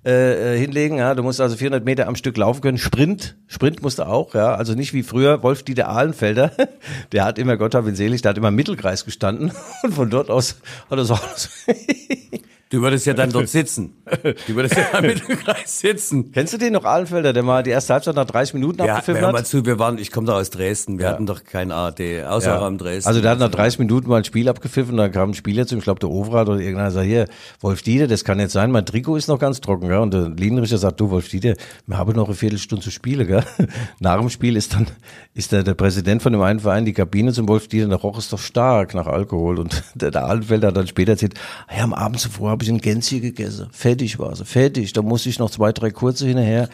[0.05, 0.99] äh, äh, hinlegen.
[0.99, 2.79] Ja, du musst also 400 Meter am Stück laufen können.
[2.79, 4.35] Sprint, Sprint musst du auch.
[4.35, 6.53] Ja, also nicht wie früher Wolf Dieter Ahlenfelder.
[7.13, 9.51] Der hat immer Gott hab ihn selig, der hat immer im Mittelkreis gestanden
[9.83, 10.57] und von dort aus
[10.89, 11.19] hat er so
[12.73, 14.03] Du würdest ja dann dort sitzen.
[14.47, 16.33] Du würdest ja dann mit dem Kreis sitzen.
[16.33, 19.21] Kennst du den noch, Ahlenfelder, der mal die erste Halbzeit nach 30 Minuten Ja, hör
[19.27, 19.33] hat?
[19.33, 22.49] mal zu, wir waren, ich komme doch aus Dresden, wir hatten doch kein ARD, außer
[22.53, 22.57] Ja.
[22.57, 23.07] Raum Dresden.
[23.09, 25.75] Also der hat nach 30 Minuten mal ein Spiel abgepfiffen, da kam ein Spieler zu
[25.75, 27.27] ihm, ich glaube der Overath oder irgendeiner, sagt, hier,
[27.61, 29.99] Wolf Dieter, das kann jetzt sein, mein Trikot ist noch ganz trocken, gell?
[29.99, 31.55] Und der Linienrichter sagt, du Wolf Dieter,
[31.87, 33.45] wir haben noch eine Viertelstunde zu spielen, gell?
[34.01, 34.87] Nach dem Spiel ist dann,
[35.35, 37.99] ist der, der Präsident von dem einen Verein in die Kabine zum Wolf Dieter, der
[37.99, 41.35] roch es doch stark nach Alkohol und der, der Altenfelder hat dann später erzählt,
[41.77, 45.29] ja, am Abend zuvor habe ich ein Gänschen gegessen, fertig war sie, fertig, da musste
[45.29, 46.69] ich noch zwei, drei kurze hinterher.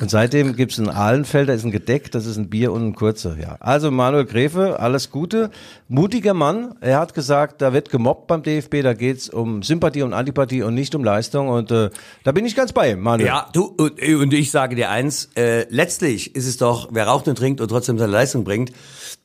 [0.00, 3.36] Und seitdem gibt's einen Ahlenfelder, ist ein Gedeck, das ist ein Bier und ein kurzer,
[3.38, 3.56] ja.
[3.60, 5.50] Also Manuel Gräfe, alles Gute,
[5.88, 10.12] mutiger Mann, er hat gesagt, da wird gemobbt beim DFB, da geht's um Sympathie und
[10.12, 11.48] Antipathie und nicht um Leistung.
[11.48, 11.90] Und äh,
[12.24, 13.28] da bin ich ganz bei ihm, Manuel.
[13.28, 17.28] Ja, du, und, und ich sage dir eins, äh, letztlich ist es doch, wer raucht
[17.28, 18.72] und trinkt und trotzdem seine Leistung bringt,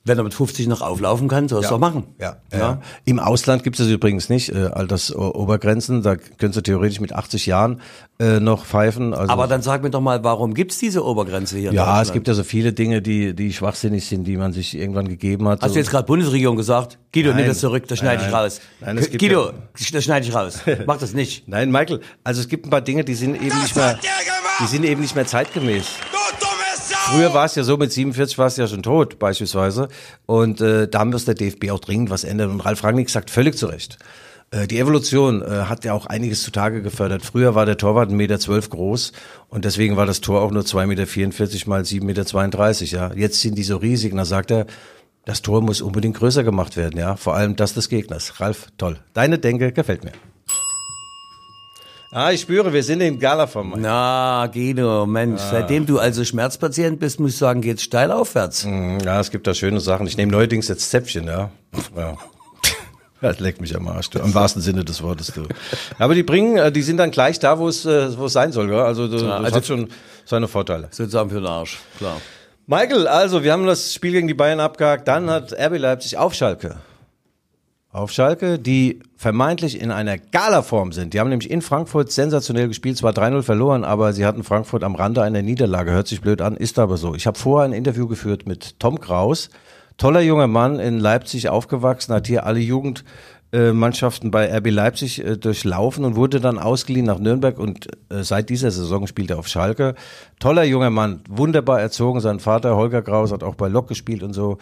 [0.03, 2.05] wenn er mit 50 noch auflaufen kann, soll er es doch machen.
[2.19, 2.81] Ja, ja.
[3.05, 6.01] Im Ausland gibt es das übrigens nicht, äh, Altersobergrenzen.
[6.01, 7.81] Da können sie theoretisch mit 80 Jahren
[8.19, 9.13] äh, noch pfeifen.
[9.13, 12.27] Also, Aber dann sag mir doch mal, warum gibt's diese Obergrenze hier ja, es gibt
[12.27, 15.61] ja so viele Dinge, die, die schwachsinnig sind, die man sich irgendwann gegeben hat.
[15.61, 15.73] Hast so.
[15.75, 16.97] du jetzt gerade Bundesregierung gesagt?
[17.13, 17.37] Guido, Nein.
[17.37, 18.61] nimm das zurück, das schneide ich Nein, raus.
[18.79, 19.53] nein, es gibt Guido, ja-
[19.91, 20.59] das schneide ich raus.
[20.87, 21.47] Mach das nicht.
[21.47, 23.99] Nein, Michael, also es gibt ein paar Dinge, die sind eben nicht mehr,
[24.61, 25.85] die sind eben nicht mehr zeitgemäß.
[27.11, 29.89] Früher war es ja so, mit 47 war es ja schon tot, beispielsweise.
[30.25, 32.51] Und äh, da muss der DFB auch dringend was ändern.
[32.51, 33.97] Und Ralf Rangnick sagt völlig zu Recht.
[34.51, 37.23] Äh, die Evolution äh, hat ja auch einiges zutage gefördert.
[37.23, 39.11] Früher war der Torwart 1,12 Meter groß
[39.49, 42.95] und deswegen war das Tor auch nur 2,44 Meter mal 7,32 Meter.
[42.95, 43.13] Ja.
[43.13, 44.13] Jetzt sind die so riesig.
[44.13, 44.65] Und da sagt er,
[45.25, 46.97] das Tor muss unbedingt größer gemacht werden.
[46.97, 48.39] Ja, Vor allem das des Gegners.
[48.39, 48.99] Ralf, toll.
[49.13, 50.13] Deine Denke gefällt mir.
[52.13, 53.79] Ah, ich spüre, wir sind in Gala-Format.
[53.79, 58.67] Na, Guido, Mensch, seitdem du also Schmerzpatient bist, muss ich sagen, geht's steil aufwärts.
[59.05, 60.05] Ja, es gibt da schöne Sachen.
[60.07, 61.51] Ich nehme neuerdings jetzt Zäpfchen, ja.
[61.95, 62.17] ja.
[63.21, 64.19] Das leckt mich am Arsch, du.
[64.19, 65.43] Im wahrsten Sinne des Wortes, du.
[65.99, 68.51] Aber die bringen, äh, die sind dann gleich da, wo es, äh, wo es sein
[68.51, 68.79] soll, gell?
[68.79, 69.87] Also, das also- hat schon
[70.25, 70.87] seine Vorteile.
[70.91, 72.19] Sozusagen für den Arsch, klar.
[72.67, 75.07] Michael, also, wir haben das Spiel gegen die Bayern abgehakt.
[75.07, 76.77] Dann hat RB Leipzig auf Schalke.
[77.93, 81.13] Auf Schalke, die vermeintlich in einer Gala-Form sind.
[81.13, 84.95] Die haben nämlich in Frankfurt sensationell gespielt, zwar 3-0 verloren, aber sie hatten Frankfurt am
[84.95, 85.91] Rande einer Niederlage.
[85.91, 87.15] Hört sich blöd an, ist aber so.
[87.15, 89.49] Ich habe vorher ein Interview geführt mit Tom Kraus.
[89.97, 92.61] Toller junger Mann in Leipzig aufgewachsen, hat hier alle
[93.53, 98.49] Jugendmannschaften bei RB Leipzig äh, durchlaufen und wurde dann ausgeliehen nach Nürnberg und äh, seit
[98.49, 99.95] dieser Saison spielt er auf Schalke.
[100.39, 102.21] Toller junger Mann, wunderbar erzogen.
[102.21, 104.57] Sein Vater Holger Kraus hat auch bei Lok gespielt und so.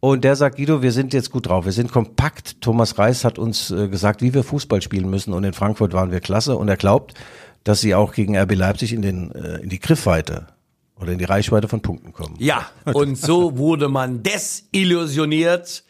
[0.00, 2.60] Und der sagt, Guido, wir sind jetzt gut drauf, wir sind kompakt.
[2.60, 6.10] Thomas Reis hat uns äh, gesagt, wie wir Fußball spielen müssen und in Frankfurt waren
[6.10, 7.14] wir klasse und er glaubt,
[7.62, 10.48] dass sie auch gegen RB Leipzig in, den, äh, in die Griffweite
[11.00, 12.36] oder in die Reichweite von Punkten kommen.
[12.38, 15.83] Ja, und so wurde man desillusioniert.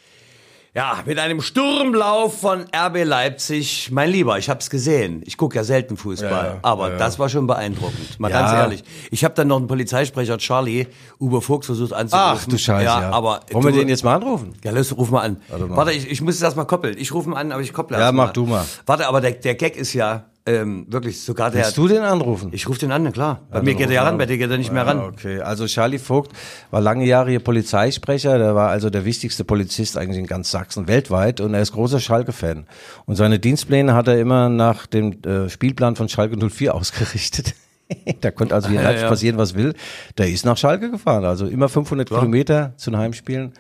[0.76, 3.90] Ja, mit einem Sturmlauf von RB Leipzig.
[3.92, 5.22] Mein Lieber, ich hab's gesehen.
[5.24, 8.18] Ich gucke ja selten Fußball, Ja, ja, aber ja, das war schon beeindruckend.
[8.18, 8.82] Mal ganz ehrlich.
[9.12, 10.88] Ich habe dann noch einen Polizeisprecher Charlie
[11.20, 12.38] Uwe Fuchs versucht anzurufen.
[12.40, 13.10] Ach du Scheiße, ja.
[13.10, 14.54] aber Wollen wir du- den jetzt mal anrufen?
[14.64, 15.36] Ja, los, ruf mal an.
[15.48, 15.76] Warte mal.
[15.76, 16.96] Warte, ich, ich muss es erst mal koppeln.
[16.98, 18.64] Ich rufe ihn an, aber ich kopple Ja, erst mach du mal.
[18.84, 21.64] Warte, aber der, der Gag ist ja ähm, wirklich sogar der.
[21.64, 22.50] Willst du den anrufen?
[22.52, 23.40] Ich rufe den an, klar.
[23.50, 24.18] Bei Ja, mir geht er ja ran, an.
[24.18, 25.00] bei dir geht er nicht mehr Ja, ran.
[25.00, 26.32] Okay, also Charlie Vogt
[26.70, 30.86] war lange Jahre hier Polizeisprecher, der war also der wichtigste Polizist eigentlich in ganz Sachsen
[30.86, 32.66] weltweit und er ist großer Schalke-Fan.
[33.06, 37.54] Und seine Dienstpläne hat er immer nach dem äh, Spielplan von Schalke 04 ausgerichtet.
[38.20, 39.08] da konnte also hier Ja, Leipzig ja.
[39.08, 39.74] passieren, was will.
[40.18, 43.52] Der ist nach Schalke gefahren, also immer 500 Kilometer zu den Heimspielen.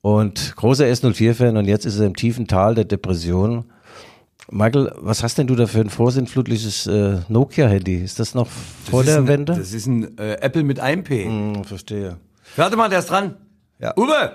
[0.00, 3.64] Und großer S04-Fan und jetzt ist er im tiefen Tal der Depression.
[4.50, 7.96] Michael, was hast denn du da für ein vorsintflutliches äh, Nokia-Handy?
[8.02, 8.46] Ist das noch
[8.90, 9.54] vor Das der ein, Wende?
[9.54, 11.24] Das ist ein äh, Apple mit einem P.
[11.24, 12.16] Hm, verstehe.
[12.56, 13.36] Warte mal, der ist dran.
[13.78, 13.92] Ja.
[13.96, 14.32] Uwe!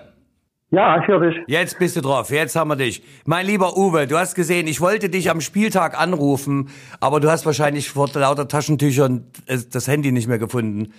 [0.69, 1.35] Ja, ich höre dich.
[1.47, 3.03] Jetzt bist du drauf, jetzt haben wir dich.
[3.25, 7.45] Mein lieber Uwe, du hast gesehen, ich wollte dich am Spieltag anrufen, aber du hast
[7.45, 10.91] wahrscheinlich vor lauter Taschentüchern es- das Handy nicht mehr gefunden.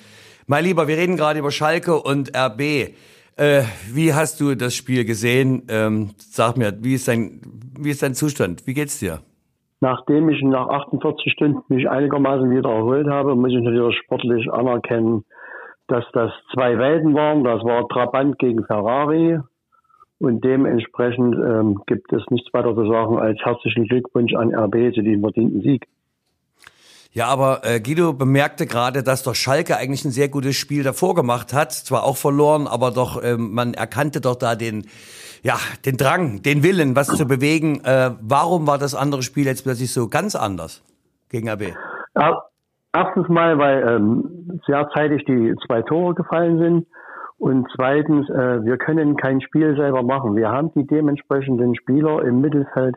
[0.46, 2.94] Mein Lieber, wir reden gerade über Schalke und RB.
[3.36, 5.64] Äh, wie hast du das Spiel gesehen?
[5.68, 7.40] Ähm, sag mir, wie ist dein,
[7.78, 8.66] wie ist dein Zustand?
[8.66, 9.20] Wie geht's dir?
[9.80, 15.24] Nachdem ich nach 48 Stunden mich einigermaßen wieder erholt habe, muss ich natürlich sportlich anerkennen,
[15.88, 17.44] dass das zwei Welten waren.
[17.44, 19.40] Das war Trabant gegen Ferrari.
[20.20, 25.02] Und dementsprechend ähm, gibt es nichts weiter zu sagen als herzlichen Glückwunsch an RB zu
[25.02, 25.86] diesem verdienten Sieg.
[27.14, 31.14] Ja, aber äh, Guido bemerkte gerade, dass doch Schalke eigentlich ein sehr gutes Spiel davor
[31.14, 31.70] gemacht hat.
[31.70, 34.86] Zwar auch verloren, aber doch ähm, man erkannte doch da den,
[35.44, 35.54] ja,
[35.86, 37.80] den Drang, den Willen, was zu bewegen.
[37.84, 40.82] Äh, warum war das andere Spiel jetzt plötzlich so ganz anders
[41.30, 41.76] gegen RB?
[42.16, 42.42] Ja,
[42.92, 46.86] erstens mal, weil ähm, sehr zeitig die zwei Tore gefallen sind.
[47.38, 50.34] Und zweitens, äh, wir können kein Spiel selber machen.
[50.34, 52.96] Wir haben die dementsprechenden Spieler im Mittelfeld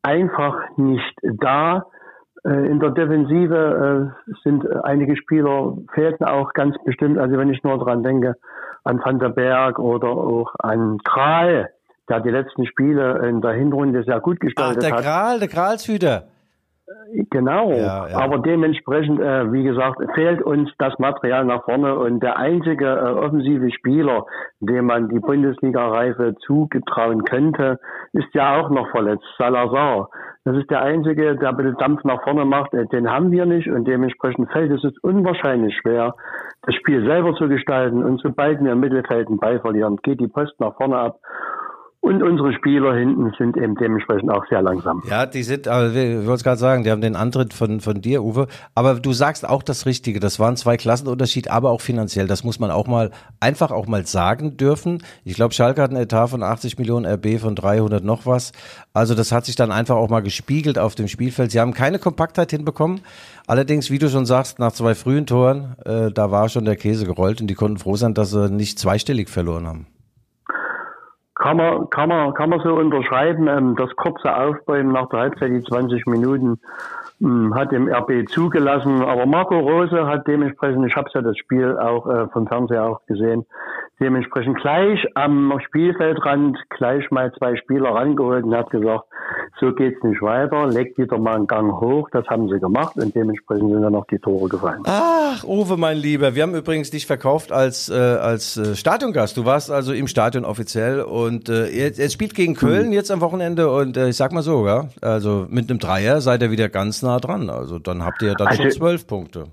[0.00, 1.84] einfach nicht da.
[2.46, 7.18] Äh, in der Defensive äh, sind einige Spieler fehlten auch ganz bestimmt.
[7.18, 8.36] Also wenn ich nur dran denke
[8.84, 11.70] an Van der Berg oder auch an Kral,
[12.08, 15.02] der die letzten Spiele in der Hinrunde sehr gut Ach, gestaltet der hat.
[15.02, 16.24] Kral, der Kralshüter.
[17.30, 18.18] Genau, Ja, ja.
[18.18, 23.12] aber dementsprechend, äh, wie gesagt, fehlt uns das Material nach vorne und der einzige äh,
[23.12, 24.26] offensive Spieler,
[24.60, 27.78] dem man die Bundesliga-Reife zugetrauen könnte,
[28.12, 30.10] ist ja auch noch verletzt, Salazar.
[30.44, 32.74] Das ist der einzige, der ein bisschen Dampf nach vorne macht.
[32.74, 36.14] Äh, Den haben wir nicht und dementsprechend fällt es uns unwahrscheinlich schwer,
[36.62, 38.04] das Spiel selber zu gestalten.
[38.04, 41.18] Und sobald wir im Mittelfeld einen Ball verlieren, geht die Post nach vorne ab.
[42.04, 45.02] Und unsere Spieler hinten sind eben dementsprechend auch sehr langsam.
[45.08, 48.02] Ja, die sind, aber ich wollte es gerade sagen, die haben den Antritt von, von
[48.02, 48.46] dir, Uwe.
[48.74, 50.20] Aber du sagst auch das Richtige.
[50.20, 52.26] Das waren zwei Klassenunterschied, aber auch finanziell.
[52.26, 55.02] Das muss man auch mal, einfach auch mal sagen dürfen.
[55.24, 58.52] Ich glaube, Schalke hat einen Etat von 80 Millionen, RB von 300 noch was.
[58.92, 61.52] Also das hat sich dann einfach auch mal gespiegelt auf dem Spielfeld.
[61.52, 63.00] Sie haben keine Kompaktheit hinbekommen.
[63.46, 67.06] Allerdings, wie du schon sagst, nach zwei frühen Toren, äh, da war schon der Käse
[67.06, 69.86] gerollt und die konnten froh sein, dass sie nicht zweistellig verloren haben.
[71.34, 73.48] Kann man, kann man, kann man so unterschreiben.
[73.48, 76.60] Ähm, das kurze Aufbäumen nach der Halbzeit, die 20 Minuten,
[77.20, 79.02] ähm, hat dem RB zugelassen.
[79.02, 83.04] Aber Marco Rose hat dementsprechend, ich habe ja das Spiel auch äh, vom Fernseher auch
[83.06, 83.46] gesehen,
[84.04, 89.04] dementsprechend gleich am Spielfeldrand gleich mal zwei Spieler rangeholt und hat gesagt,
[89.60, 92.08] so geht's nicht weiter, legt wieder mal einen Gang hoch.
[92.12, 94.82] Das haben sie gemacht und dementsprechend sind dann noch die Tore gefallen.
[94.84, 99.36] Ach, Uwe, mein Lieber, wir haben übrigens dich verkauft als, äh, als äh, Stadiongast.
[99.36, 103.20] Du warst also im Stadion offiziell und äh, jetzt, jetzt spielt gegen Köln jetzt am
[103.22, 106.68] Wochenende und äh, ich sag mal so, ja, also mit einem Dreier seid ihr wieder
[106.68, 107.48] ganz nah dran.
[107.48, 109.44] Also dann habt ihr dann schon Also- zwölf Punkte.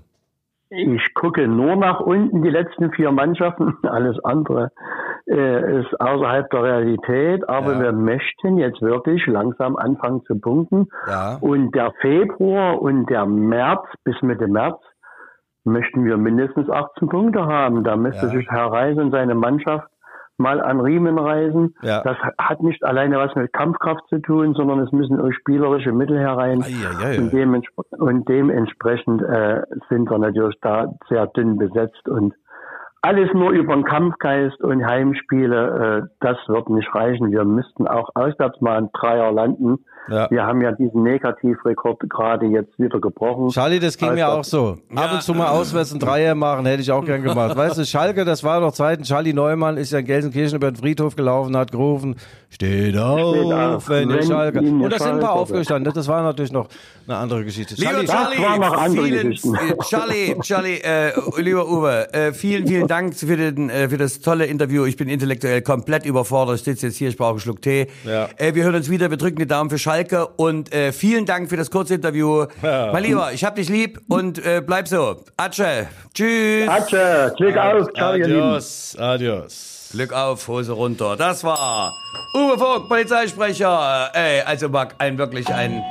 [0.74, 3.74] Ich gucke nur nach unten die letzten vier Mannschaften.
[3.82, 4.70] Alles andere
[5.26, 7.46] äh, ist außerhalb der Realität.
[7.48, 7.80] Aber Ja.
[7.82, 10.88] wir möchten jetzt wirklich langsam anfangen zu punkten.
[11.06, 11.36] Ja.
[11.40, 14.80] Und der Februar und der März bis Mitte März
[15.64, 17.84] möchten wir mindestens 18 Punkte haben.
[17.84, 18.32] Da müsste Ja.
[18.32, 19.86] sich Herr Reis und seine Mannschaft
[20.38, 21.74] mal an Riemen reißen.
[21.82, 22.02] Ja.
[22.02, 26.18] Das hat nicht alleine was mit Kampfkraft zu tun, sondern es müssen auch spielerische Mittel
[26.18, 26.62] herein.
[26.62, 27.18] Eieiei.
[27.18, 32.34] Und, dementspre und dementsprechend äh, sind wir natürlich da sehr dünn besetzt und
[33.04, 37.32] alles nur über den Kampfgeist und Heimspiele, äh, das wird nicht reichen.
[37.32, 39.84] Wir müssten auch auswärts mal ein Dreier landen.
[40.08, 40.28] Ja.
[40.30, 43.48] Wir haben ja diesen Negativrekord gerade jetzt wieder gebrochen.
[43.50, 44.78] Charlie, das ging mir Also- auch so.
[44.96, 47.56] Ab und zu mal auswärts ein Dreier machen, hätte ich auch gern gemacht.
[47.56, 49.04] Weißt du, Schalke, das war noch Zeiten.
[49.04, 52.16] Charlie Neumann ist ja in Gelsenkirchen über den Friedhof gelaufen, hat gerufen,
[52.50, 54.58] steht auf, Steht auf, wenn ihr wenn Schalke.
[54.60, 55.92] Und da sind ein paar aufgestanden.
[55.94, 56.68] Das war natürlich noch
[57.06, 57.74] eine andere Geschichte.
[57.76, 59.56] Lieber Charlie, Charlie, waren noch andere vielen, Geschichten.
[59.88, 64.46] Charlie, Charlie, äh, lieber Uwe, äh, vielen, vielen Dank für, den, äh, für das tolle
[64.46, 64.84] Interview.
[64.84, 66.56] Ich bin intellektuell komplett überfordert.
[66.56, 67.86] Ich sitze jetzt hier, ich brauche einen Schluck Tee.
[68.04, 68.28] Ja.
[68.36, 71.50] Äh, wir hören uns wieder, wir drücken die Daumen für Schalke und äh, vielen Dank
[71.50, 72.46] für das kurze Interview.
[72.62, 75.16] Mein Lieber, ich hab dich lieb und äh, bleib so.
[75.36, 75.86] Atsche.
[76.14, 76.66] Tschüss.
[76.66, 79.90] Atze, Glück auf, ciao, adios, adios.
[79.92, 81.14] Glück auf, Hose runter.
[81.16, 81.92] Das war
[82.34, 84.08] Uwe Vogt, Polizeisprecher.
[84.14, 85.82] Ey, also Marc, ein wirklich ein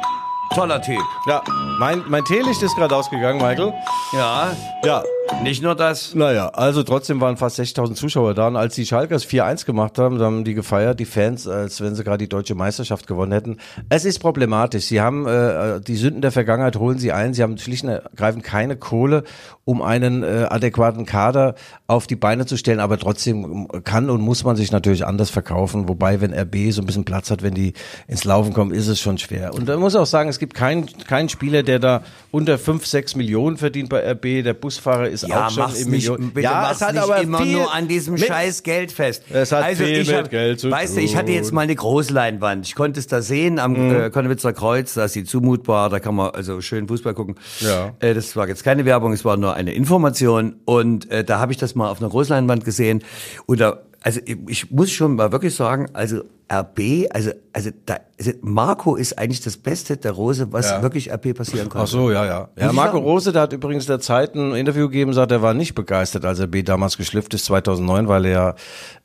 [0.56, 1.00] toller Typ.
[1.28, 1.44] Ja,
[1.78, 3.72] mein, mein Teelicht ist gerade ausgegangen, Michael.
[4.14, 4.52] Ja,
[4.84, 5.04] Ja,
[5.44, 6.14] nicht nur das.
[6.14, 8.48] Naja, also trotzdem waren fast 60.000 Zuschauer da.
[8.48, 12.04] Und als die Schalkers 4-1 gemacht haben, haben die gefeiert, die Fans, als wenn sie
[12.04, 13.58] gerade die deutsche Meisterschaft gewonnen hätten.
[13.90, 14.86] Es ist problematisch.
[14.86, 17.34] Sie haben äh, die Sünden der Vergangenheit, holen sie ein.
[17.34, 19.24] Sie haben schlicht und ergreifend keine Kohle,
[19.66, 21.56] um einen äh, adäquaten Kader
[21.88, 22.80] auf die Beine zu stellen.
[22.80, 25.88] Aber trotzdem kann und muss man sich natürlich anders verkaufen.
[25.88, 27.74] Wobei, wenn RB so ein bisschen Platz hat, wenn die
[28.08, 29.54] ins Laufen kommen, ist es schon schwer.
[29.54, 33.16] Und da muss auch sagen, es gibt keinen keinen Spieler, der da unter 5, 6
[33.16, 34.44] Millionen verdient bei RB.
[34.44, 36.94] Der Busfahrer ist Ja, auch schon mach's im nicht, Million- bitte ja, mach's es hat
[36.94, 39.24] nicht aber immer viel nur an diesem mit- scheiß Geld fest.
[39.30, 41.62] Also Es hat viel ich mit hab, Geld zu Weißt du, ich hatte jetzt mal
[41.62, 42.66] eine Großleinwand.
[42.66, 43.96] Ich konnte es da sehen am Mhm.
[43.96, 47.36] äh, Konnewitzer Kreuz, da ist sie zumutbar, da kann man also schön Fußball gucken.
[47.60, 47.94] Ja.
[48.00, 51.52] Äh, das war jetzt keine Werbung, es war nur eine Information und äh, da habe
[51.52, 53.04] ich das mal auf einer Großleinwand gesehen
[53.46, 58.32] und da also ich, muss schon mal wirklich sagen, also RB, also also da also
[58.42, 60.82] Marco ist eigentlich das Beste der Rose, was Ja.
[60.82, 61.84] wirklich RB passieren konnte.
[61.84, 62.50] Ach so, ja, ja.
[62.58, 62.98] Ja, Marco.
[62.98, 66.42] Rose, der hat übrigens der Zeit ein Interview gegeben, sagt, er war nicht begeistert, als
[66.42, 68.56] RB damals geschlüpft ist, 2009, weil er ja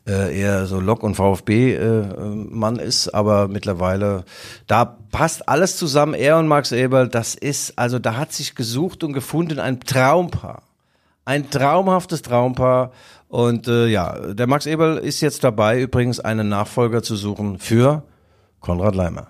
[0.08, 4.24] äh, eher so Lok- und VfB-Mann ist, aber mittlerweile,
[4.66, 9.04] da passt alles zusammen, er und Max Eberl, das ist, also da hat sich gesucht
[9.04, 10.62] und gefunden ein Traumpaar.
[11.24, 12.92] Ein traumhaftes Traumpaar.
[13.28, 18.04] Und äh, ja, der Max Eberl ist jetzt dabei, übrigens einen Nachfolger zu suchen für
[18.60, 19.28] Konrad Leimer.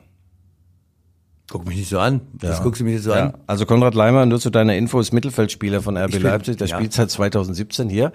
[1.49, 2.21] Guck mich nicht so an.
[2.35, 2.65] Das Ja.
[2.65, 3.35] guckst du mich nicht so Ja, an.
[3.47, 6.57] also Konrad Leimer, nur zu deiner Info, ist Mittelfeldspieler von RB Leipzig.
[6.57, 6.77] Der ja.
[6.77, 8.13] spielt seit 2017 hier.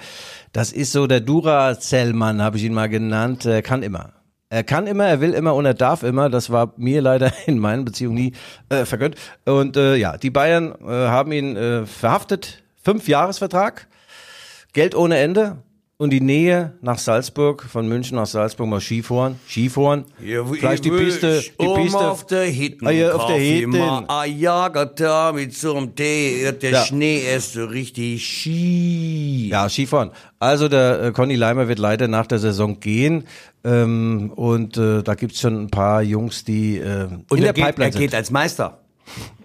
[0.52, 3.46] Das ist so der Duracell-Mann, habe ich ihn mal genannt.
[3.46, 4.14] Er kann immer.
[4.50, 6.30] Er kann immer, er will immer und er darf immer.
[6.30, 8.34] Das war mir leider in meinen Beziehungen nie
[8.68, 9.16] äh, vergönnt.
[9.46, 12.62] Und äh, ja, die Bayern äh, haben ihn äh, verhaftet.
[12.84, 13.88] Fünf Jahresvertrag,
[14.74, 15.58] Geld ohne Ende
[16.02, 21.44] und die Nähe nach Salzburg, von München nach Salzburg mal Skifahren, Skifahren, vielleicht die Piste,
[21.62, 22.00] die um Piste.
[22.00, 23.76] auf der Hitten, Ah, ja, auf der Hitten.
[24.08, 26.84] Ah, ja, da mit so einem Tee, der Ja.
[26.86, 29.50] Schnee ist so richtig Ski.
[29.50, 30.10] Ja, Skifahren.
[30.40, 33.26] Also der äh, Conny Leimer wird leider nach der Saison gehen.
[33.64, 37.54] Ähm, und äh, da gibt's schon ein paar Jungs, die äh, Und in er, der
[37.54, 38.16] geht, Pipeline er geht sind.
[38.18, 38.80] als Meister.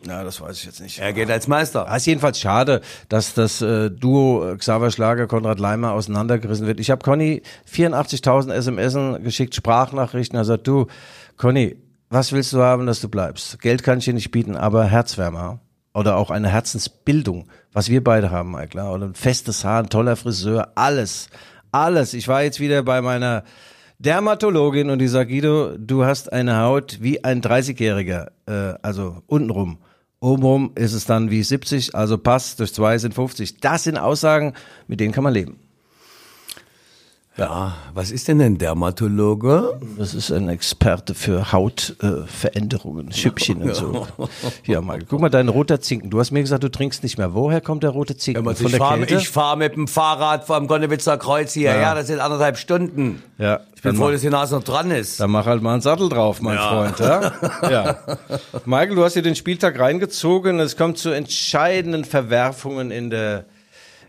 [0.06, 0.98] Ja, das weiß ich jetzt nicht.
[0.98, 1.86] Er geht als Meister.
[1.86, 6.80] Ja, ist jedenfalls schade, dass das äh, Duo äh, Xaver Schlager, Konrad Leimer auseinandergerissen wird.
[6.80, 10.38] Ich habe Conny 84.000 SMS geschickt, Sprachnachrichten.
[10.38, 10.86] Er sagt, du,
[11.36, 11.76] Conny,
[12.08, 13.60] was willst du haben, dass du bleibst?
[13.60, 15.60] Geld kann ich dir nicht bieten, aber Herzwärmer
[15.92, 18.92] oder auch eine Herzensbildung, was wir beide haben, klar.
[18.92, 21.28] Oder ein festes Haar, ein toller Friseur, alles,
[21.72, 22.14] alles.
[22.14, 23.44] Ich war jetzt wieder bei meiner
[23.98, 29.78] Dermatologin und die sagt, Guido, du hast eine Haut wie ein 30-Jähriger, äh, also untenrum.
[30.20, 33.59] Obenrum ist es dann wie 70, also passt, durch zwei sind 50.
[33.59, 34.55] Das sind Aussagen,
[34.87, 35.59] mit denen kann man leben.
[37.38, 39.79] Ja, was ist denn ein Dermatologe?
[39.99, 44.07] Das ist ein Experte für Hautveränderungen, äh, Schüppchen und so.
[44.66, 46.09] Ja, Michael, guck mal, dein roter Zinken.
[46.09, 47.35] Du hast mir gesagt, du trinkst nicht mehr.
[47.35, 48.42] Woher kommt der rote Zinken?
[48.42, 51.94] Von ich fahre fahr mit dem Fahrrad vom Gonnewitzer Kreuz hierher, Ja.
[51.94, 53.22] das sind anderthalb Stunden.
[53.38, 55.20] ja, Ich bin froh, dass die Nase noch dran ist.
[55.20, 56.99] dann mach halt mal einen Sattel drauf, mein Freund.
[57.01, 57.33] Ja?
[57.70, 57.96] ja.
[58.64, 60.59] Michael, du hast dir den Spieltag reingezogen.
[60.59, 63.44] Es kommt zu entscheidenden Verwerfungen in der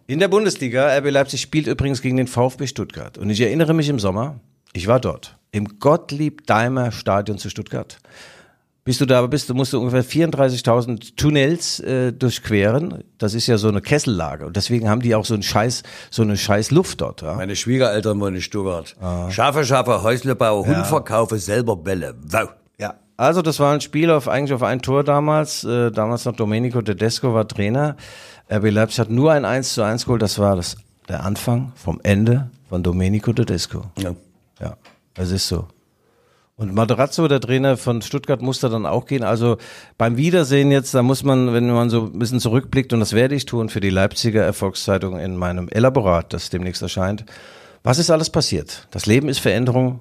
[0.10, 3.18] In der Bundesliga, RB Leipzig spielt übrigens gegen den VfB Stuttgart.
[3.18, 4.40] Und ich erinnere mich im Sommer,
[4.72, 7.98] ich war dort, im Gottlieb-Daimer Stadion zu Stuttgart.
[8.86, 13.04] Bis du da bist, du musst du ungefähr 34.000 Tunnels äh, durchqueren.
[13.18, 14.46] Das ist ja so eine Kessellage.
[14.46, 17.22] Und deswegen haben die auch so einen Scheiß, so eine Scheiß Luft dort.
[17.22, 17.34] Ja?
[17.34, 18.96] Meine Schwiegereltern wohnen in Stuttgart.
[19.28, 22.16] Schafe, Schafe, Häuslebau, Hund verkaufe, selber Bälle.
[22.30, 22.52] Wow.
[22.80, 22.94] Ja.
[23.18, 25.66] Also das war ein Spiel auf eigentlich auf ein Tor damals.
[25.66, 27.98] Äh, damals noch Domenico Tedesco war Trainer.
[28.50, 30.22] RB Leipzig hat nur ein 1 zu 1 geholt.
[30.22, 30.78] Das war das,
[31.10, 33.84] der Anfang vom Ende von Domenico Tedesco.
[33.98, 34.16] Ja.
[34.60, 34.78] Ja,
[35.14, 35.68] das ist so.
[36.56, 39.24] Und Materazzo, der Trainer von Stuttgart, musste dann auch gehen.
[39.24, 39.58] Also
[40.00, 43.36] beim Wiedersehen jetzt, da muss man, wenn man so ein bisschen zurückblickt, und das werde
[43.36, 47.26] ich tun für die Leipziger Erfolgszeitung in meinem Elaborat, das demnächst erscheint.
[47.84, 48.88] Was ist alles passiert?
[48.90, 50.00] Das Leben ist Veränderung.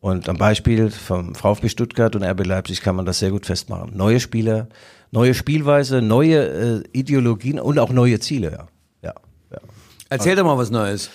[0.00, 3.94] Und am Beispiel vom VfB Stuttgart und RB Leipzig kann man das sehr gut festmachen.
[3.94, 4.68] Neue Spieler,
[5.12, 8.50] neue Spielweise, neue äh, Ideologien und auch neue Ziele.
[8.52, 8.66] Ja,
[9.02, 9.14] ja.
[9.52, 9.58] ja.
[10.08, 11.10] Erzähl doch mal was Neues.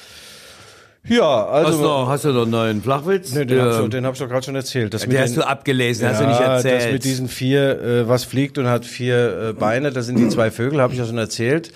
[1.08, 3.32] Ja, Hast, also du noch, hast du noch einen neuen Flachwitz?
[3.36, 3.82] Nee, den, hab ich, Ja.
[3.82, 4.92] doch- den hab ich doch gerade schon erzählt.
[4.94, 6.82] Das Den mit hast den- du abgelesen, hast du nicht erzählt.
[6.86, 10.28] Das mit diesen vier, äh, was fliegt und hat vier äh, Beine, das sind die
[10.30, 11.72] zwei Vögel, habe ich ja schon erzählt.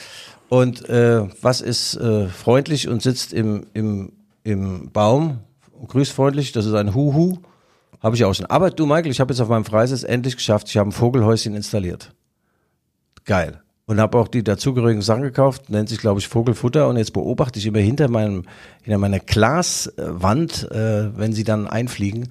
[0.49, 5.41] Und äh, was ist äh, freundlich und sitzt im, im, im Baum
[5.79, 7.37] und grüßt freundlich, das ist ein Huhu.
[8.01, 8.45] Habe ich auch schon.
[8.45, 11.55] Aber du, Michael, ich habe jetzt auf meinem Freisitz endlich geschafft, ich habe ein Vogelhäuschen
[11.55, 12.13] installiert.
[13.25, 13.61] Geil.
[13.85, 16.87] Und habe auch die dazugehörigen Sachen gekauft, nennt sich, glaube ich, Vogelfutter.
[16.87, 18.43] Und jetzt beobachte ich immer hinter meinem,
[18.83, 22.29] hinter meiner Glaswand, äh, wenn sie dann einfliegen.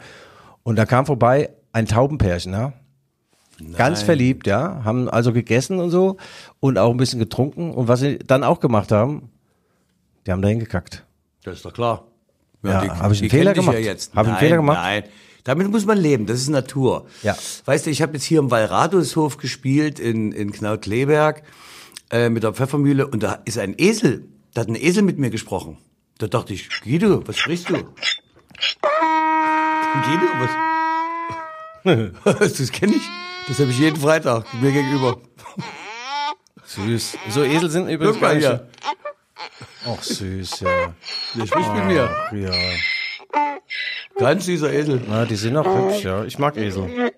[0.62, 2.72] Und da kam vorbei ein Taubenpärchen, ja.
[3.76, 4.83] Ganz verliebt, ja.
[4.85, 6.16] Haben also gegessen und so
[6.61, 7.72] und auch ein bisschen getrunken.
[7.72, 9.31] Und was sie dann auch gemacht haben,
[10.26, 11.04] die haben dahin gekackt.
[11.42, 12.04] Das ist doch klar.
[12.62, 13.74] Ja, die- hab ich einen Fehler gemacht?
[13.74, 14.14] Ja jetzt.
[14.14, 14.78] Hab ich einen Nein, Fehler gemacht?
[14.81, 15.02] Nein,
[15.49, 16.27] damit muss man leben.
[16.27, 17.07] Das ist Natur.
[17.23, 17.35] Ja.
[17.65, 21.43] Weißt du, ich habe jetzt hier im Wallradushof gespielt in, in Knaut-Kleberg
[22.11, 24.29] äh, mit der Pfeffermühle und da ist ein Esel.
[24.53, 25.79] Da hat ein Esel mit mir gesprochen.
[26.19, 27.77] Da dachte ich, Guido, was sprichst du?
[30.05, 30.27] Guido,
[31.83, 32.51] was?
[32.59, 33.09] das kenne ich.
[33.47, 35.19] Das habe ich jeden Freitag mir gegenüber.
[36.67, 37.17] Süß.
[37.31, 38.69] So Esel sind übrigens Guck mal hier.
[39.87, 40.95] Ach, süß, ja.
[41.37, 42.11] Der spricht mit mir.
[42.33, 42.53] Ja.
[44.18, 45.00] Ganz süßer Esel.
[45.09, 46.24] Na, die sind auch hübsch, ja.
[46.24, 47.12] Ich mag Esel.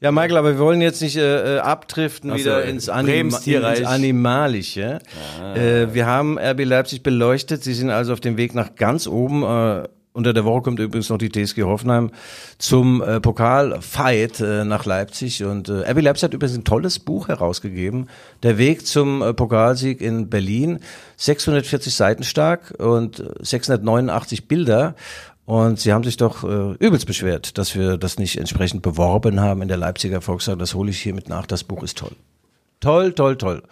[0.00, 2.86] Ja, Michael, aber wir wollen jetzt nicht äh, äh, abdriften so, wieder äh, ins,
[3.42, 3.80] Tierreich.
[3.80, 4.98] ins Animalische.
[5.54, 7.62] Äh, wir haben RB Leipzig beleuchtet.
[7.62, 9.44] Sie sind also auf dem Weg nach ganz oben.
[9.44, 12.10] Äh, unter der Woche kommt übrigens noch die TSG Hoffenheim
[12.58, 15.44] zum äh, Pokalfight äh, nach Leipzig.
[15.44, 18.08] Und äh, RB Leipzig hat übrigens ein tolles Buch herausgegeben.
[18.42, 20.80] Der Weg zum äh, Pokalsieg in Berlin.
[21.16, 24.96] 640 Seiten stark und äh, 689 Bilder.
[25.44, 29.60] Und sie haben sich doch äh, übelst beschwert, dass wir das nicht entsprechend beworben haben
[29.62, 30.60] in der Leipziger Volkszeitung.
[30.60, 31.46] Das hole ich hiermit nach.
[31.46, 32.12] Das Buch ist toll.
[32.80, 33.62] Toll, toll, toll.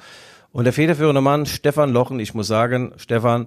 [0.52, 3.46] Und der federführende Mann, Stefan Lochen, ich muss sagen, Stefan,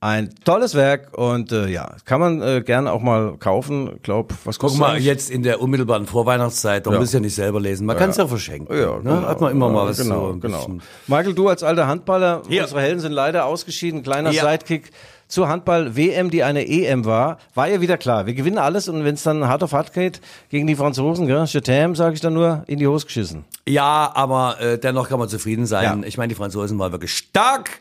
[0.00, 4.00] ein tolles Werk und äh, ja, kann man äh, gerne auch mal kaufen.
[4.02, 5.04] Glaub, was Guck kostet mal, das?
[5.04, 7.00] jetzt in der unmittelbaren Vorweihnachtszeit, man Ja.
[7.00, 8.76] muss ja nicht selber lesen, man kann es ja verschenken.
[8.76, 9.22] Ja, ne?
[9.28, 10.66] Hat man immer mal was genau, so genau.
[11.06, 14.02] Michael, du als alter Handballer, unsere Helden sind leider ausgeschieden.
[14.02, 14.50] Kleiner Ja.
[14.50, 14.90] Sidekick
[15.32, 18.26] zur Handball-WM, die eine EM war, war ja wieder klar.
[18.26, 20.20] Wir gewinnen alles und wenn es dann hart auf hart geht
[20.50, 23.46] gegen die Franzosen, gell, Chetam, sage ich dann nur, in die Hose geschissen.
[23.66, 26.02] Ja, aber äh, dennoch kann man zufrieden sein.
[26.02, 26.06] Ja.
[26.06, 27.80] Ich meine, die Franzosen waren wirklich stark.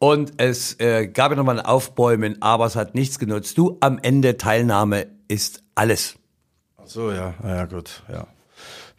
[0.00, 3.56] Und es äh, gab ja nochmal ein Aufbäumen, aber es hat nichts genutzt.
[3.56, 6.16] Du, am Ende Teilnahme ist alles.
[6.76, 8.26] Ach so, ja, ja gut, ja.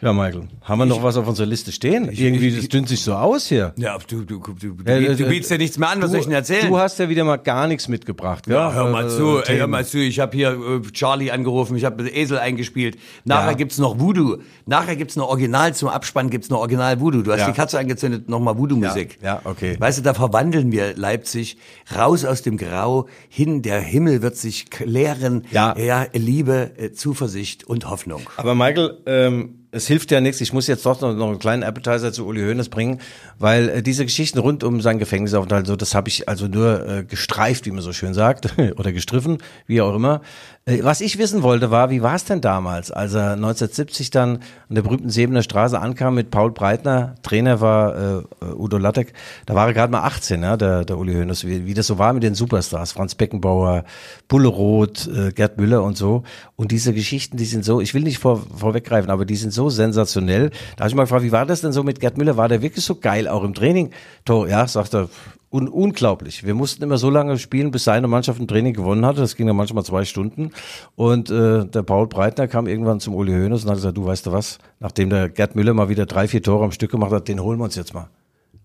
[0.01, 2.09] Ja, Michael, haben wir noch was auf unserer Liste stehen?
[2.11, 3.71] Irgendwie, das dünnt sich so aus hier.
[3.77, 6.21] Ja, du, du, du, du, Ja, du, äh, bietest ja nichts mehr an, was soll
[6.21, 6.67] ich denn erzählen?
[6.69, 8.55] Du hast ja wieder mal gar nichts mitgebracht, gell?
[8.55, 9.99] Ja, hör mal Äh, zu, ey, hör mal zu.
[9.99, 12.97] Ich habe hier äh, Charlie angerufen, ich habe Esel eingespielt.
[13.25, 13.53] Nachher Ja.
[13.53, 14.37] gibt's noch Voodoo.
[14.65, 17.21] Nachher gibt's noch Original zum Abspann gibt's noch Original Voodoo.
[17.21, 17.45] Du hast Ja.
[17.47, 19.19] die Katze angezündet, nochmal Voodoo-Musik.
[19.21, 19.75] Ja, ja, okay.
[19.79, 21.57] Weißt du, da verwandeln wir Leipzig
[21.95, 23.61] raus aus dem Grau hin.
[23.61, 25.43] Der Himmel wird sich klären.
[25.51, 25.77] Ja.
[25.77, 28.21] ja Liebe, äh, Zuversicht und Hoffnung.
[28.37, 30.41] Aber Michael, ähm, es hilft ja nichts.
[30.41, 32.99] Ich muss jetzt doch noch, noch einen kleinen Appetizer zu Uli Hoeneß bringen,
[33.39, 37.03] weil äh, diese Geschichten rund um seinen Gefängnisaufenthalt, so das habe ich also nur äh,
[37.03, 40.21] gestreift, wie man so schön sagt, oder gestriffen, wie auch immer.
[40.65, 44.37] Äh, was ich wissen wollte, war, wie war es denn damals, als er 1970 dann
[44.69, 49.13] an der berühmten Sebener Straße ankam mit Paul Breitner, Trainer war äh, äh, Udo Lattek,
[49.45, 51.97] da war er gerade mal 18, ja, der, der Uli Hoeneß, wie, wie das so
[51.97, 53.85] war mit den Superstars, Franz Beckenbauer,
[54.27, 56.23] Bulle Roth, äh, Gerd Müller und so.
[56.55, 59.60] Und diese Geschichten, die sind so, ich will nicht vor, vorweggreifen, aber die sind so
[59.69, 60.49] sensationell.
[60.75, 62.37] Da habe ich mal gefragt, wie war das denn so mit Gerd Müller?
[62.37, 63.91] War der wirklich so geil, auch im Training?
[64.25, 65.09] Tor, ja, sagt er,
[65.51, 66.45] un unglaublich.
[66.45, 69.19] Wir mussten immer so lange spielen, bis seine Mannschaft ein Training gewonnen hatte.
[69.19, 70.51] Das ging dann manchmal zwei Stunden.
[70.95, 74.25] Und äh, der Paul Breitner kam irgendwann zum Uli Hoeneß und hat gesagt, du weißt
[74.25, 77.27] du was, nachdem der Gerd Müller mal wieder drei, vier Tore am Stück gemacht hat,
[77.27, 78.07] den holen wir uns jetzt mal.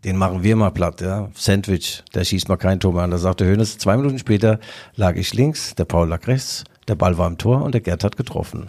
[0.05, 1.31] Den machen wir mal platt, ja.
[1.35, 3.11] Sandwich, der schießt mal kein Tor mehr an.
[3.11, 4.61] Da sagte Hoeneß, zwei Minuten später
[4.95, 8.05] lag ich links, der Paul lag rechts, der Ball war im Tor und der Gerd
[8.05, 8.67] hat getroffen.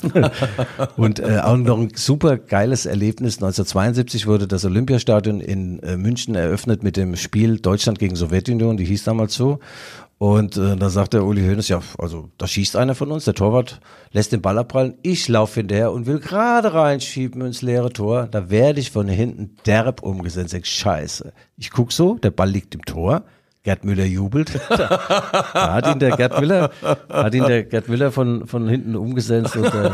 [0.97, 3.35] und äh, auch noch ein super geiles Erlebnis.
[3.35, 8.85] 1972 wurde das Olympiastadion in äh, München eröffnet mit dem Spiel Deutschland gegen Sowjetunion, die
[8.85, 9.59] hieß damals so.
[10.19, 13.35] Und äh, da sagt der Uli Hoeneß, ja, also da schießt einer von uns, der
[13.35, 13.79] Torwart
[14.11, 18.49] lässt den Ball abprallen, ich laufe hinterher und will gerade reinschieben ins leere Tor, da
[18.49, 21.33] werde ich von hinten derb umgesetzt, scheiße.
[21.55, 23.25] Ich guck so, der Ball liegt im Tor,
[23.67, 26.71] Gerd Müller jubelt, da hat ihn der Gerd Müller,
[27.09, 29.89] hat ihn der Gerd Müller von, von hinten umgesetzt und äh,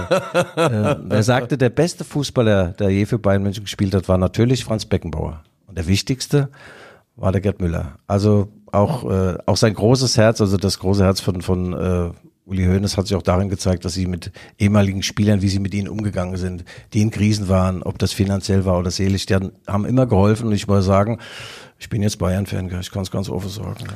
[0.57, 4.63] äh, er sagte, der beste Fußballer, der je für Bayern München gespielt hat, war natürlich
[4.63, 5.41] Franz Beckenbauer.
[5.65, 6.49] Und der wichtigste
[7.15, 7.95] war der Gerd Müller.
[8.05, 12.11] Also auch, äh, auch sein großes Herz, also das große Herz von, von äh,
[12.45, 15.74] Uli Hoeneß hat sich auch darin gezeigt, dass sie mit ehemaligen Spielern, wie sie mit
[15.74, 16.63] ihnen umgegangen sind,
[16.93, 20.45] die in Krisen waren, ob das finanziell war oder seelisch, die haben, haben immer geholfen
[20.45, 21.17] und ich muss sagen,
[21.84, 23.75] ich bin jetzt Bayern-Fan, ich kann es ganz offen sagen.
[23.81, 23.93] Ja.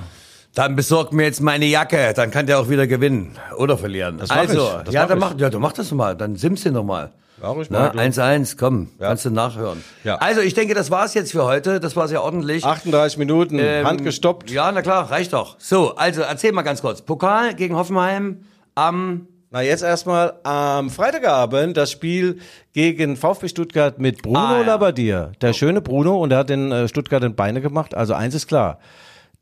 [0.53, 4.17] Dann besorg mir jetzt meine Jacke, dann kann der auch wieder gewinnen oder verlieren.
[4.17, 6.71] Das also, ich, das ja, dann mach, ja, du mach das mal, dann simmst du
[6.71, 7.13] noch mal.
[7.41, 8.05] Ja, ruhig Na, mal, klar.
[8.05, 9.81] 1-1, komm, kannst du nachhören.
[10.03, 10.15] Ja.
[10.15, 11.79] Also, ich denke, das war's jetzt für heute.
[11.79, 12.65] Das war sehr ordentlich.
[12.65, 14.51] 38 Minuten, Ähm, Hand gestoppt.
[14.51, 15.55] Ja, na klar, reicht doch.
[15.57, 17.01] So, also erzähl mal ganz kurz.
[17.03, 18.41] Pokal gegen Hoffenheim
[18.75, 19.27] am
[19.57, 22.37] Na, jetzt erstmal am Freitagabend das Spiel
[22.73, 24.67] gegen VfB Stuttgart mit Bruno Ah, ja.
[24.67, 25.31] Labbadia.
[25.41, 27.95] Der schöne Bruno und der hat den äh, Stuttgart in Beine gemacht.
[27.95, 28.77] Also eins ist klar.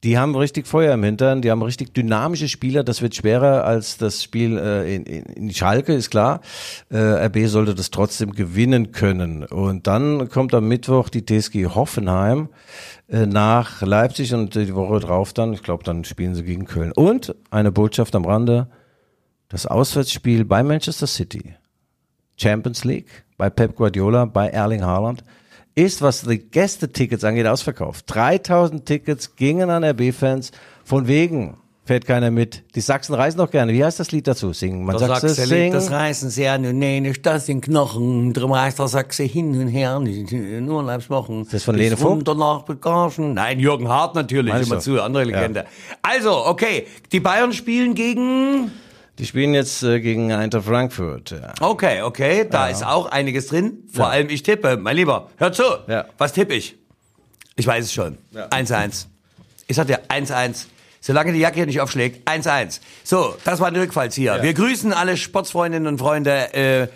[0.05, 2.86] Die haben richtig Feuer im Hintern, die haben richtig dynamische Spieler.
[2.86, 6.39] Das wird schwerer als das Spiel äh, in, in, Schalke, ist klar.
[6.89, 9.43] Äh, RB sollte das trotzdem gewinnen können.
[9.43, 12.47] Und dann kommt am Mittwoch die TSG Hoffenheim
[13.09, 16.93] äh, nach Leipzig und die Woche drauf dann, ich glaube, dann spielen sie gegen Köln.
[16.93, 18.70] Und eine Botschaft am Rande,
[19.50, 21.56] das Auswärtsspiel bei Manchester City,
[22.38, 25.24] Champions League, bei Pep Guardiola, bei Erling Haaland,
[25.76, 28.06] ist, was die Gästetickets angeht, ausverkauft.
[28.08, 30.52] 3000 Tickets gingen an RB-Fans.
[30.86, 32.64] Von wegen fährt keiner mit.
[32.76, 33.74] Die Sachsen reisen doch gerne.
[33.74, 34.54] Wie heißt das Lied dazu?
[34.54, 34.86] Singen.
[34.86, 35.74] Man Der sagt es Sachse singen.
[35.74, 40.00] das Reißen sehr, nee, nicht das in Knochen, drum reißt der Sachse hin und her,
[40.00, 41.41] nur Leibswochen.
[41.41, 42.26] Ist das von Lene Vogt?
[42.28, 43.34] Danach Bagagen.
[43.34, 44.82] Nein, Jürgen Hart natürlich, Meinst immer du?
[44.82, 45.66] zu, andere Legende.
[46.02, 48.72] Also, okay, die Bayern spielen gegen,
[49.18, 51.32] Die spielen jetzt äh, gegen Eintracht Frankfurt.
[51.32, 51.53] Ja.
[51.61, 55.63] okay, okay, da ist auch einiges drin, vor allem ich tippe, mein Lieber, hör zu,
[55.88, 56.05] Ja.
[56.18, 56.76] was tippe ich?
[57.55, 59.05] Ich weiß es schon, 1-1.
[59.68, 60.66] Ich sag dir, 1-1.
[60.99, 62.82] Solange die Jacke hier nicht aufschlägt, 1-1.
[63.03, 64.41] So, das war ein Rückfallzieher.
[64.43, 66.88] Wir grüßen alle Sportsfreundinnen und Freunde äh,